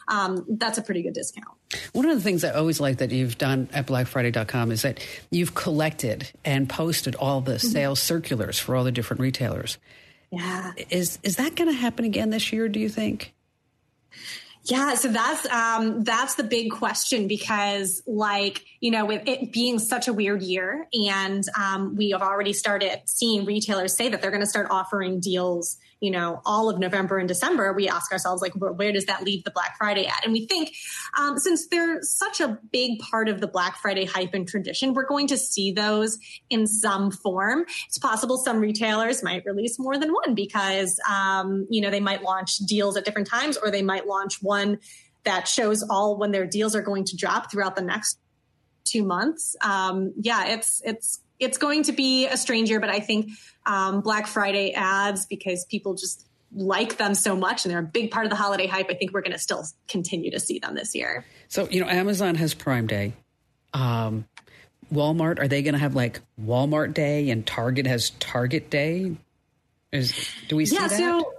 um, 0.09 0.45
that's 0.49 0.79
a 0.79 0.83
pretty 0.83 1.03
good 1.03 1.15
discount. 1.15 1.57
One 1.93 2.09
of 2.09 2.17
the 2.17 2.23
things 2.23 2.45
I 2.45 2.51
always 2.51 2.81
like 2.81 2.99
that 2.99 3.11
you've 3.11 3.39
done 3.39 3.69
at 3.73 3.87
blackfriday.com 3.87 4.73
is 4.73 4.83
that 4.83 5.01
you've 5.31 5.55
collected 5.55 6.31
and 6.45 6.69
posted 6.69 7.15
all 7.15 7.41
the 7.41 7.53
mm-hmm. 7.53 7.67
sales 7.67 8.01
circulars 8.01 8.59
for 8.59 8.77
all 8.77 8.85
the 8.85 8.93
different 8.93 9.21
retailers. 9.21 9.79
Yeah. 10.31 10.73
Is 10.91 11.19
is 11.23 11.37
that 11.37 11.55
going 11.57 11.69
to 11.69 11.77
happen 11.77 12.05
again 12.05 12.31
this 12.31 12.53
year, 12.53 12.69
do 12.69 12.81
you 12.81 12.89
think? 12.89 13.35
Yeah, 14.65 14.95
so 14.95 15.09
that's 15.09 15.45
um, 15.47 16.05
that's 16.05 16.37
the 16.37 16.45
big 16.45 16.71
question 16.71 17.27
because, 17.27 18.01
like, 18.07 18.65
you 18.81 18.93
know, 18.93 19.05
with 19.05 19.27
it 19.27 19.53
being 19.53 19.81
such 19.81 20.07
a 20.07 20.13
weird 20.13 20.41
year, 20.43 20.87
and 20.93 21.43
um, 21.59 21.97
we 21.97 22.11
have 22.11 22.23
already 22.23 22.53
started 22.53 23.01
seeing 23.07 23.45
retailers 23.45 23.97
say 23.97 24.09
that 24.09 24.23
they're 24.23 24.31
going 24.31 24.43
to 24.43 24.47
start 24.47 24.69
offering 24.71 25.19
deals 25.19 25.79
you 26.03 26.11
know, 26.11 26.43
all 26.45 26.69
of 26.69 26.81
November 26.81 27.19
and 27.19 27.29
December, 27.29 27.73
we 27.73 27.89
ask 27.89 28.11
ourselves, 28.11 28.43
like, 28.43 28.53
where, 28.55 28.73
where 28.73 28.91
does 28.91 29.07
that 29.07 29.23
leave 29.23 29.45
the 29.45 29.53
Black 29.53 29.79
Friday 29.79 30.05
at? 30.05 30.25
And 30.25 30.33
we 30.33 30.47
think 30.47 30.75
um, 31.17 31.39
since 31.39 31.69
they're 31.69 32.03
such 32.03 32.41
a 32.41 32.59
big 32.73 32.99
part 32.99 33.29
of 33.29 33.41
the 33.41 33.47
Black 33.47 33.77
Friday 33.77 34.05
hype 34.05 34.35
and 34.35 34.47
tradition, 34.47 34.95
we're 34.95 35.07
going 35.07 35.29
to 35.29 35.39
see 35.39 35.71
those 35.71 36.19
in 36.51 36.67
some 36.67 37.13
form. 37.13 37.65
It's 37.87 37.99
possible 37.99 38.37
some 38.37 38.59
retailers 38.59 39.23
might 39.23 39.45
release 39.47 39.79
more 39.79 39.97
than 39.97 40.13
one 40.13 40.35
because, 40.35 40.99
um, 41.09 41.69
you 41.71 41.81
know, 41.81 41.91
they 41.91 42.01
might 42.01 42.23
launch 42.23 42.57
deals 42.57 42.97
at 42.97 43.05
different 43.05 43.29
times 43.29 43.57
or 43.57 43.71
they 43.71 43.83
might 43.83 44.05
launch 44.05 44.43
one 44.43 44.52
that 45.25 45.47
shows 45.47 45.85
all 45.89 46.17
when 46.17 46.33
their 46.33 46.47
deals 46.47 46.75
are 46.75 46.83
going 46.83 47.05
to 47.05 47.17
drop 47.17 47.51
throughout 47.51 47.77
the 47.77 47.83
next 47.83 48.19
two 48.85 49.05
months. 49.05 49.57
Um, 49.63 50.13
yeah, 50.21 50.47
it's 50.49 50.83
it's 50.85 51.21
it's 51.39 51.59
going 51.59 51.85
to 51.85 51.93
be 51.93 52.27
a 52.27 52.37
stranger, 52.37 52.81
but 52.81 52.89
I 52.89 53.01
think 53.01 53.31
um, 53.67 54.01
Black 54.01 54.27
Friday 54.27 54.73
ads 54.73 55.27
because 55.27 55.65
people 55.65 55.95
just 55.95 56.27
like 56.55 56.99
them 56.99 57.15
so 57.15 57.35
much 57.35 57.65
and 57.65 57.73
they're 57.73 57.81
a 57.81 57.83
big 57.83 58.11
part 58.11 58.27
of 58.27 58.31
the 58.31 58.37
holiday 58.37 58.67
hype. 58.67 58.87
I 58.91 58.95
think 58.95 59.13
we're 59.13 59.23
going 59.23 59.33
to 59.33 59.39
still 59.39 59.65
continue 59.89 60.31
to 60.33 60.41
see 60.41 60.59
them 60.59 60.75
this 60.75 60.95
year. 60.95 61.25
So, 61.49 61.69
you 61.69 61.81
know, 61.81 61.89
Amazon 61.89 62.35
has 62.37 62.55
Prime 62.55 62.87
Day. 62.87 63.15
Um, 63.73 64.27
Walmart, 64.93 65.39
are 65.39 65.49
they 65.49 65.63
going 65.63 65.73
to 65.73 65.81
have 65.81 65.95
like 65.95 66.21
Walmart 66.41 66.95
Day 66.95 67.31
and 67.31 67.47
Target 67.47 67.87
has 67.87 68.11
Target 68.11 68.71
Day? 68.71 69.17
Is, 69.91 70.15
do 70.49 70.57
we 70.57 70.67
see 70.67 70.77
that? 70.77 70.91
yeah, 70.93 70.99
that? 70.99 71.23
So 71.23 71.35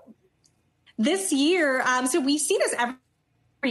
this 0.98 1.32
year, 1.32 1.82
um, 1.82 2.08
so 2.08 2.20
we 2.20 2.38
see 2.38 2.58
this 2.58 2.74
every 2.78 2.96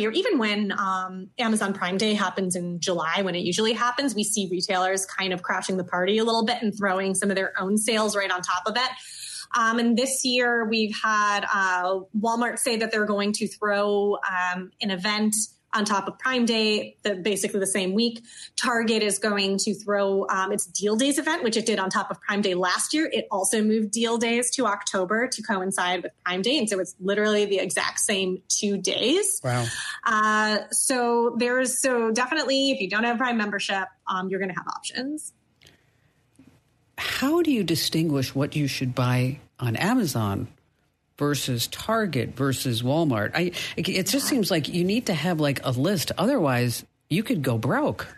year, 0.00 0.10
even 0.10 0.38
when 0.38 0.72
um, 0.72 1.28
Amazon 1.38 1.72
Prime 1.72 1.96
Day 1.96 2.14
happens 2.14 2.56
in 2.56 2.80
July, 2.80 3.22
when 3.22 3.34
it 3.34 3.44
usually 3.44 3.72
happens, 3.72 4.14
we 4.14 4.24
see 4.24 4.48
retailers 4.50 5.06
kind 5.06 5.32
of 5.32 5.42
crashing 5.42 5.76
the 5.76 5.84
party 5.84 6.18
a 6.18 6.24
little 6.24 6.44
bit 6.44 6.62
and 6.62 6.76
throwing 6.76 7.14
some 7.14 7.30
of 7.30 7.36
their 7.36 7.52
own 7.60 7.76
sales 7.76 8.16
right 8.16 8.30
on 8.30 8.42
top 8.42 8.62
of 8.66 8.76
it. 8.76 8.90
Um, 9.54 9.78
and 9.78 9.96
this 9.96 10.24
year, 10.24 10.66
we've 10.66 10.94
had 11.02 11.44
uh, 11.52 12.00
Walmart 12.18 12.58
say 12.58 12.76
that 12.76 12.90
they're 12.90 13.06
going 13.06 13.32
to 13.34 13.46
throw 13.46 14.16
um, 14.16 14.70
an 14.80 14.90
event 14.90 15.34
on 15.74 15.84
top 15.84 16.08
of 16.08 16.18
Prime 16.18 16.44
Day, 16.44 16.96
the, 17.02 17.14
basically 17.14 17.60
the 17.60 17.66
same 17.66 17.94
week. 17.94 18.22
Target 18.56 19.02
is 19.02 19.18
going 19.18 19.58
to 19.58 19.74
throw 19.74 20.26
um, 20.28 20.52
its 20.52 20.66
Deal 20.66 20.96
Days 20.96 21.18
event, 21.18 21.42
which 21.42 21.56
it 21.56 21.66
did 21.66 21.78
on 21.78 21.90
top 21.90 22.10
of 22.10 22.20
Prime 22.20 22.42
Day 22.42 22.54
last 22.54 22.92
year. 22.92 23.08
It 23.12 23.26
also 23.30 23.62
moved 23.62 23.90
Deal 23.90 24.18
Days 24.18 24.50
to 24.52 24.66
October 24.66 25.28
to 25.28 25.42
coincide 25.42 26.02
with 26.02 26.12
Prime 26.24 26.42
Day. 26.42 26.58
And 26.58 26.68
so 26.68 26.78
it's 26.78 26.94
literally 27.00 27.44
the 27.46 27.58
exact 27.58 28.00
same 28.00 28.42
two 28.48 28.76
days. 28.76 29.40
Wow. 29.42 29.66
Uh, 30.04 30.58
so 30.70 31.36
there's, 31.38 31.80
so 31.80 32.10
definitely, 32.10 32.70
if 32.70 32.80
you 32.80 32.90
don't 32.90 33.04
have 33.04 33.18
Prime 33.18 33.38
membership, 33.38 33.88
um, 34.06 34.28
you're 34.28 34.40
going 34.40 34.50
to 34.50 34.56
have 34.56 34.68
options. 34.68 35.32
How 36.98 37.42
do 37.42 37.50
you 37.50 37.64
distinguish 37.64 38.34
what 38.34 38.54
you 38.54 38.66
should 38.66 38.94
buy 38.94 39.40
on 39.58 39.76
Amazon 39.76 40.48
versus 41.22 41.68
Target 41.68 42.34
versus 42.34 42.82
Walmart. 42.82 43.30
I 43.32 43.52
it 43.76 44.08
just 44.08 44.26
seems 44.26 44.50
like 44.50 44.68
you 44.68 44.82
need 44.82 45.06
to 45.06 45.14
have 45.14 45.38
like 45.38 45.64
a 45.64 45.70
list 45.70 46.10
otherwise 46.18 46.84
you 47.08 47.22
could 47.22 47.42
go 47.42 47.58
broke. 47.58 48.08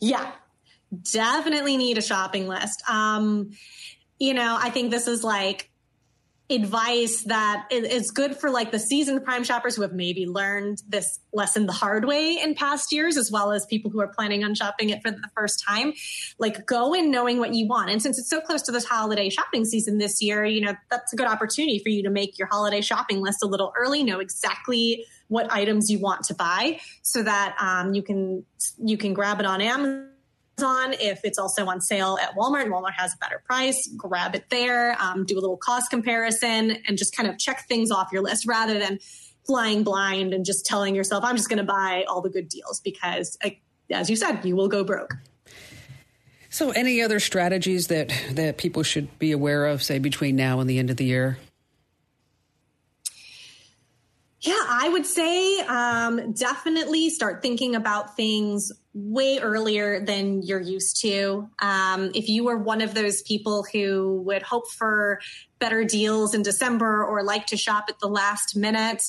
Yeah. 0.00 0.30
Definitely 1.12 1.76
need 1.76 1.98
a 1.98 2.00
shopping 2.00 2.46
list. 2.46 2.88
Um 2.88 3.50
you 4.20 4.32
know, 4.32 4.56
I 4.60 4.70
think 4.70 4.92
this 4.92 5.08
is 5.08 5.24
like 5.24 5.70
advice 6.50 7.24
that 7.24 7.66
is 7.70 8.10
good 8.10 8.34
for 8.34 8.50
like 8.50 8.70
the 8.70 8.78
seasoned 8.78 9.22
prime 9.22 9.44
shoppers 9.44 9.76
who 9.76 9.82
have 9.82 9.92
maybe 9.92 10.26
learned 10.26 10.82
this 10.88 11.20
lesson 11.32 11.66
the 11.66 11.72
hard 11.72 12.06
way 12.06 12.38
in 12.42 12.54
past 12.54 12.90
years, 12.90 13.18
as 13.18 13.30
well 13.30 13.52
as 13.52 13.66
people 13.66 13.90
who 13.90 14.00
are 14.00 14.08
planning 14.08 14.42
on 14.44 14.54
shopping 14.54 14.88
it 14.88 15.02
for 15.02 15.10
the 15.10 15.28
first 15.36 15.62
time. 15.66 15.92
Like 16.38 16.66
go 16.66 16.94
in 16.94 17.10
knowing 17.10 17.38
what 17.38 17.54
you 17.54 17.66
want. 17.66 17.90
And 17.90 18.00
since 18.00 18.18
it's 18.18 18.30
so 18.30 18.40
close 18.40 18.62
to 18.62 18.72
this 18.72 18.86
holiday 18.86 19.28
shopping 19.28 19.66
season 19.66 19.98
this 19.98 20.22
year, 20.22 20.44
you 20.44 20.62
know, 20.62 20.74
that's 20.90 21.12
a 21.12 21.16
good 21.16 21.26
opportunity 21.26 21.80
for 21.80 21.90
you 21.90 22.02
to 22.04 22.10
make 22.10 22.38
your 22.38 22.48
holiday 22.48 22.80
shopping 22.80 23.20
list 23.20 23.42
a 23.42 23.46
little 23.46 23.72
early, 23.76 24.02
know 24.02 24.20
exactly 24.20 25.04
what 25.28 25.52
items 25.52 25.90
you 25.90 25.98
want 25.98 26.24
to 26.24 26.34
buy 26.34 26.80
so 27.02 27.22
that 27.22 27.56
um, 27.60 27.92
you 27.92 28.02
can 28.02 28.44
you 28.78 28.96
can 28.96 29.12
grab 29.12 29.40
it 29.40 29.44
on 29.46 29.60
Amazon 29.60 30.08
on. 30.62 30.94
If 30.94 31.20
it's 31.24 31.38
also 31.38 31.66
on 31.66 31.80
sale 31.80 32.18
at 32.20 32.34
Walmart 32.34 32.62
and 32.62 32.72
Walmart 32.72 32.94
has 32.96 33.14
a 33.14 33.18
better 33.18 33.42
price, 33.44 33.88
grab 33.96 34.34
it 34.34 34.44
there, 34.50 34.96
um, 35.00 35.24
do 35.24 35.38
a 35.38 35.40
little 35.40 35.56
cost 35.56 35.90
comparison, 35.90 36.78
and 36.86 36.98
just 36.98 37.16
kind 37.16 37.28
of 37.28 37.38
check 37.38 37.66
things 37.68 37.90
off 37.90 38.08
your 38.12 38.22
list 38.22 38.46
rather 38.46 38.78
than 38.78 38.98
flying 39.46 39.82
blind 39.82 40.34
and 40.34 40.44
just 40.44 40.66
telling 40.66 40.94
yourself, 40.94 41.24
I'm 41.24 41.36
just 41.36 41.48
going 41.48 41.58
to 41.58 41.64
buy 41.64 42.04
all 42.08 42.20
the 42.20 42.30
good 42.30 42.48
deals 42.48 42.80
because, 42.80 43.38
as 43.90 44.10
you 44.10 44.16
said, 44.16 44.44
you 44.44 44.54
will 44.54 44.68
go 44.68 44.84
broke. 44.84 45.14
So, 46.50 46.70
any 46.70 47.02
other 47.02 47.20
strategies 47.20 47.88
that, 47.88 48.12
that 48.32 48.56
people 48.58 48.82
should 48.82 49.18
be 49.18 49.32
aware 49.32 49.66
of, 49.66 49.82
say, 49.82 49.98
between 49.98 50.36
now 50.36 50.60
and 50.60 50.68
the 50.68 50.78
end 50.78 50.90
of 50.90 50.96
the 50.96 51.04
year? 51.04 51.38
Yeah, 54.40 54.54
I 54.68 54.88
would 54.88 55.04
say 55.04 55.58
um, 55.62 56.32
definitely 56.32 57.10
start 57.10 57.42
thinking 57.42 57.74
about 57.74 58.14
things 58.14 58.70
way 58.94 59.40
earlier 59.40 60.04
than 60.04 60.42
you're 60.42 60.60
used 60.60 61.00
to. 61.02 61.48
Um, 61.58 62.12
if 62.14 62.28
you 62.28 62.44
were 62.44 62.56
one 62.56 62.80
of 62.80 62.94
those 62.94 63.22
people 63.22 63.66
who 63.72 64.22
would 64.26 64.42
hope 64.42 64.70
for 64.70 65.20
better 65.58 65.82
deals 65.82 66.34
in 66.34 66.42
December 66.42 67.04
or 67.04 67.24
like 67.24 67.46
to 67.46 67.56
shop 67.56 67.86
at 67.88 67.98
the 67.98 68.06
last 68.06 68.54
minute, 68.54 69.02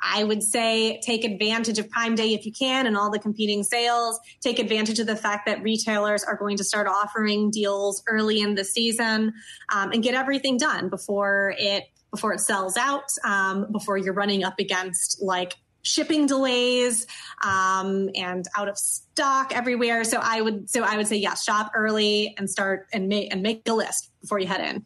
I 0.00 0.22
would 0.22 0.42
say 0.42 1.00
take 1.00 1.24
advantage 1.24 1.78
of 1.78 1.90
Prime 1.90 2.14
Day 2.14 2.34
if 2.34 2.46
you 2.46 2.52
can 2.52 2.86
and 2.86 2.96
all 2.96 3.10
the 3.10 3.18
competing 3.18 3.64
sales. 3.64 4.20
Take 4.40 4.60
advantage 4.60 5.00
of 5.00 5.08
the 5.08 5.16
fact 5.16 5.46
that 5.46 5.62
retailers 5.62 6.22
are 6.22 6.36
going 6.36 6.58
to 6.58 6.64
start 6.64 6.86
offering 6.86 7.50
deals 7.50 8.04
early 8.06 8.40
in 8.40 8.54
the 8.54 8.64
season 8.64 9.32
um, 9.72 9.90
and 9.90 10.02
get 10.02 10.14
everything 10.14 10.58
done 10.58 10.90
before 10.90 11.54
it 11.58 11.84
before 12.16 12.32
it 12.32 12.40
sells 12.40 12.76
out, 12.76 13.10
um, 13.24 13.70
before 13.70 13.98
you're 13.98 14.14
running 14.14 14.42
up 14.42 14.58
against 14.58 15.22
like 15.22 15.54
shipping 15.82 16.26
delays 16.26 17.06
um, 17.44 18.10
and 18.14 18.46
out 18.56 18.68
of 18.68 18.76
stock 18.76 19.54
everywhere. 19.54 20.02
So 20.04 20.18
I 20.20 20.40
would 20.40 20.68
so 20.68 20.82
I 20.82 20.96
would 20.96 21.06
say 21.06 21.16
yes, 21.16 21.44
shop 21.44 21.72
early 21.74 22.34
and 22.36 22.50
start 22.50 22.88
and 22.92 23.08
make 23.08 23.32
and 23.32 23.42
make 23.42 23.62
a 23.68 23.74
list 23.74 24.10
before 24.20 24.38
you 24.38 24.46
head 24.46 24.60
in. 24.60 24.84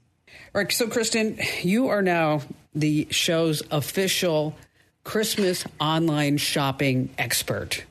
All 0.54 0.60
right, 0.60 0.70
so 0.70 0.86
Kristin, 0.86 1.42
you 1.64 1.88
are 1.88 2.02
now 2.02 2.42
the 2.74 3.06
show's 3.10 3.62
official 3.70 4.56
Christmas 5.04 5.64
online 5.80 6.36
shopping 6.36 7.10
expert. 7.16 7.84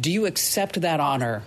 Do 0.00 0.10
you 0.10 0.26
accept 0.26 0.80
that 0.80 1.00
honor? 1.00 1.42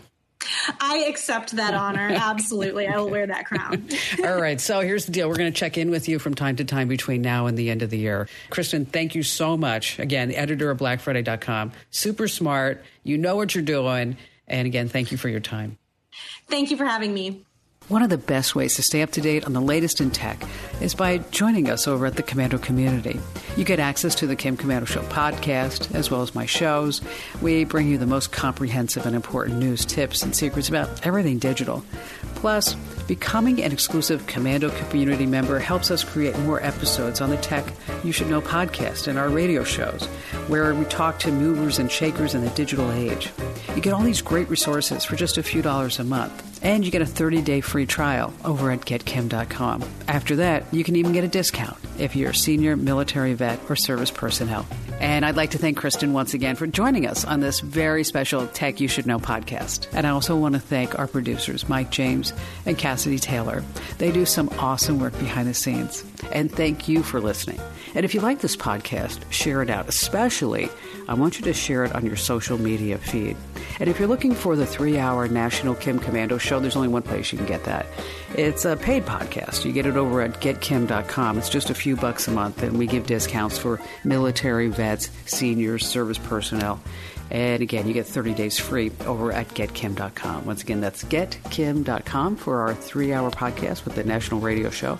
I 0.79 1.05
accept 1.07 1.55
that 1.55 1.73
honor. 1.73 2.09
Absolutely. 2.11 2.87
I 2.87 2.97
will 2.97 3.09
wear 3.09 3.27
that 3.27 3.45
crown. 3.45 3.87
All 4.25 4.39
right. 4.39 4.59
So 4.59 4.81
here's 4.81 5.05
the 5.05 5.11
deal. 5.11 5.27
We're 5.29 5.35
going 5.35 5.51
to 5.51 5.57
check 5.57 5.77
in 5.77 5.89
with 5.89 6.07
you 6.07 6.19
from 6.19 6.35
time 6.35 6.55
to 6.57 6.65
time 6.65 6.87
between 6.87 7.21
now 7.21 7.47
and 7.47 7.57
the 7.57 7.69
end 7.69 7.81
of 7.81 7.89
the 7.89 7.97
year. 7.97 8.27
Kristin, 8.49 8.87
thank 8.87 9.15
you 9.15 9.23
so 9.23 9.57
much. 9.57 9.99
Again, 9.99 10.31
editor 10.31 10.69
of 10.71 10.79
BlackFriday.com. 10.79 11.71
Super 11.91 12.27
smart. 12.27 12.83
You 13.03 13.17
know 13.17 13.35
what 13.35 13.55
you're 13.55 13.63
doing. 13.63 14.17
And 14.47 14.65
again, 14.65 14.87
thank 14.89 15.11
you 15.11 15.17
for 15.17 15.29
your 15.29 15.39
time. 15.39 15.77
Thank 16.47 16.71
you 16.71 16.77
for 16.77 16.85
having 16.85 17.13
me. 17.13 17.45
One 17.89 18.03
of 18.03 18.09
the 18.09 18.17
best 18.17 18.53
ways 18.53 18.75
to 18.75 18.81
stay 18.81 19.01
up 19.01 19.11
to 19.11 19.21
date 19.21 19.45
on 19.45 19.53
the 19.53 19.61
latest 19.61 20.01
in 20.01 20.11
tech 20.11 20.43
is 20.81 20.93
by 20.93 21.19
joining 21.19 21.69
us 21.69 21.87
over 21.87 22.05
at 22.05 22.17
the 22.17 22.23
Komando 22.23 22.61
community. 22.61 23.17
You 23.55 23.63
get 23.63 23.79
access 23.79 24.13
to 24.15 24.27
the 24.27 24.35
Kim 24.35 24.57
Komando 24.57 24.85
Show 24.85 25.03
podcast, 25.03 25.95
as 25.95 26.11
well 26.11 26.21
as 26.21 26.35
my 26.35 26.45
shows. 26.45 27.01
We 27.41 27.63
bring 27.63 27.87
you 27.87 27.97
the 27.97 28.05
most 28.05 28.33
comprehensive 28.33 29.05
and 29.05 29.15
important 29.15 29.59
news, 29.59 29.85
tips, 29.85 30.21
and 30.21 30.35
secrets 30.35 30.67
about 30.67 31.07
everything 31.07 31.39
digital. 31.39 31.81
Plus, 32.35 32.73
becoming 33.07 33.63
an 33.63 33.71
exclusive 33.71 34.27
Komando 34.27 34.69
community 34.89 35.25
member 35.25 35.57
helps 35.57 35.89
us 35.89 36.03
create 36.03 36.37
more 36.39 36.61
episodes 36.61 37.21
on 37.21 37.29
the 37.29 37.37
Tech 37.37 37.71
You 38.03 38.11
Should 38.11 38.29
Know 38.29 38.41
podcast 38.41 39.07
and 39.07 39.17
our 39.17 39.29
radio 39.29 39.63
shows, 39.63 40.07
where 40.49 40.75
we 40.75 40.83
talk 40.85 41.19
to 41.19 41.31
movers 41.31 41.79
and 41.79 41.89
shakers 41.89 42.35
in 42.35 42.43
the 42.43 42.49
digital 42.49 42.91
age. 42.91 43.31
You 43.77 43.81
get 43.81 43.93
all 43.93 44.03
these 44.03 44.21
great 44.21 44.49
resources 44.49 45.05
for 45.05 45.15
just 45.15 45.37
a 45.37 45.43
few 45.43 45.61
dollars 45.61 45.99
a 45.99 46.03
month. 46.03 46.46
And 46.63 46.83
you 46.85 46.91
get 46.91 47.01
a 47.01 47.05
30 47.05 47.41
day 47.41 47.61
free 47.61 47.85
trial 47.85 48.33
over 48.43 48.71
at 48.71 48.81
getkim.com. 48.81 49.83
After 50.07 50.35
that, 50.37 50.73
you 50.73 50.83
can 50.83 50.95
even 50.95 51.13
get 51.13 51.23
a 51.23 51.27
discount 51.27 51.77
if 51.99 52.15
you're 52.15 52.31
a 52.31 52.35
senior 52.35 52.75
military 52.75 53.33
vet 53.33 53.59
or 53.69 53.75
service 53.75 54.11
personnel. 54.11 54.65
And 54.99 55.25
I'd 55.25 55.35
like 55.35 55.51
to 55.51 55.57
thank 55.59 55.79
Kristin 55.79 56.11
once 56.11 56.33
again 56.33 56.55
for 56.55 56.65
joining 56.65 57.05
us 57.05 57.23
on 57.23 57.39
this 57.39 57.59
very 57.59 58.03
special 58.03 58.47
Tech 58.47 58.79
You 58.79 58.87
Should 58.87 59.05
Know 59.05 59.19
podcast. 59.19 59.87
And 59.93 60.07
I 60.07 60.09
also 60.09 60.35
want 60.35 60.55
to 60.55 60.59
thank 60.59 60.97
our 60.97 61.07
producers, 61.07 61.69
Mike 61.69 61.91
James 61.91 62.33
and 62.65 62.77
Cassidy 62.77 63.19
Taylor. 63.19 63.63
They 63.99 64.11
do 64.11 64.25
some 64.25 64.49
awesome 64.57 64.99
work 64.99 65.17
behind 65.19 65.47
the 65.47 65.53
scenes. 65.53 66.03
And 66.31 66.51
thank 66.51 66.87
you 66.87 67.03
for 67.03 67.21
listening. 67.21 67.59
And 67.93 68.05
if 68.05 68.13
you 68.13 68.21
like 68.21 68.39
this 68.39 68.55
podcast, 68.55 69.19
share 69.31 69.61
it 69.61 69.69
out. 69.69 69.87
Especially, 69.87 70.69
I 71.07 71.13
want 71.13 71.39
you 71.39 71.45
to 71.45 71.53
share 71.53 71.83
it 71.85 71.93
on 71.95 72.05
your 72.05 72.15
social 72.15 72.57
media 72.57 72.97
feed. 72.97 73.37
And 73.79 73.89
if 73.89 73.99
you're 73.99 74.07
looking 74.07 74.33
for 74.33 74.55
the 74.55 74.65
three 74.65 74.97
hour 74.97 75.27
National 75.27 75.75
Kim 75.75 75.99
Komando 75.99 76.39
show, 76.47 76.59
there's 76.59 76.75
only 76.75 76.87
one 76.87 77.01
place 77.01 77.31
you 77.31 77.37
can 77.37 77.47
get 77.47 77.63
that. 77.65 77.85
It's 78.35 78.65
a 78.65 78.75
paid 78.75 79.05
podcast. 79.05 79.65
You 79.65 79.71
get 79.71 79.85
it 79.85 79.97
over 79.97 80.21
at 80.21 80.39
getkim.com. 80.39 81.37
It's 81.37 81.49
just 81.49 81.69
a 81.69 81.73
few 81.73 81.95
bucks 81.95 82.27
a 82.27 82.31
month, 82.31 82.63
and 82.63 82.77
we 82.77 82.87
give 82.87 83.05
discounts 83.05 83.57
for 83.57 83.79
military 84.03 84.67
vets, 84.67 85.09
seniors, 85.25 85.85
service 85.85 86.17
personnel. 86.17 86.81
And 87.29 87.61
again, 87.61 87.87
you 87.87 87.93
get 87.93 88.05
30 88.05 88.33
days 88.33 88.57
free 88.57 88.91
over 89.05 89.31
at 89.31 89.49
getkim.com. 89.49 90.45
Once 90.45 90.63
again, 90.63 90.79
that's 90.79 91.03
getkim.com 91.03 92.37
for 92.37 92.61
our 92.61 92.73
three 92.73 93.13
hour 93.13 93.29
podcast 93.31 93.83
with 93.83 93.95
the 93.95 94.03
National 94.03 94.39
Radio 94.39 94.69
Show. 94.69 94.97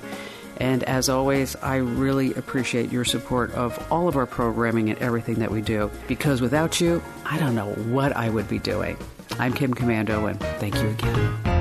And 0.58 0.84
as 0.84 1.10
always, 1.10 1.56
I 1.58 1.78
really 1.78 2.34
appreciate 2.34 2.92
your 2.92 3.06
support 3.06 3.52
of 3.52 3.92
all 3.92 4.08
of 4.08 4.16
our 4.16 4.26
programming 4.26 4.90
and 4.90 5.00
everything 5.00 5.36
that 5.36 5.52
we 5.52 5.62
do 5.62 5.92
because 6.08 6.42
without 6.42 6.82
you, 6.82 7.02
I 7.26 7.38
don't 7.40 7.56
know 7.56 7.72
what 7.72 8.16
I 8.16 8.30
would 8.30 8.48
be 8.48 8.60
doing. 8.60 8.98
I'm 9.40 9.54
Kim 9.54 9.74
Komando, 9.74 10.30
and 10.30 10.40
thank 10.60 10.76
you 10.76 10.90
again. 10.90 11.57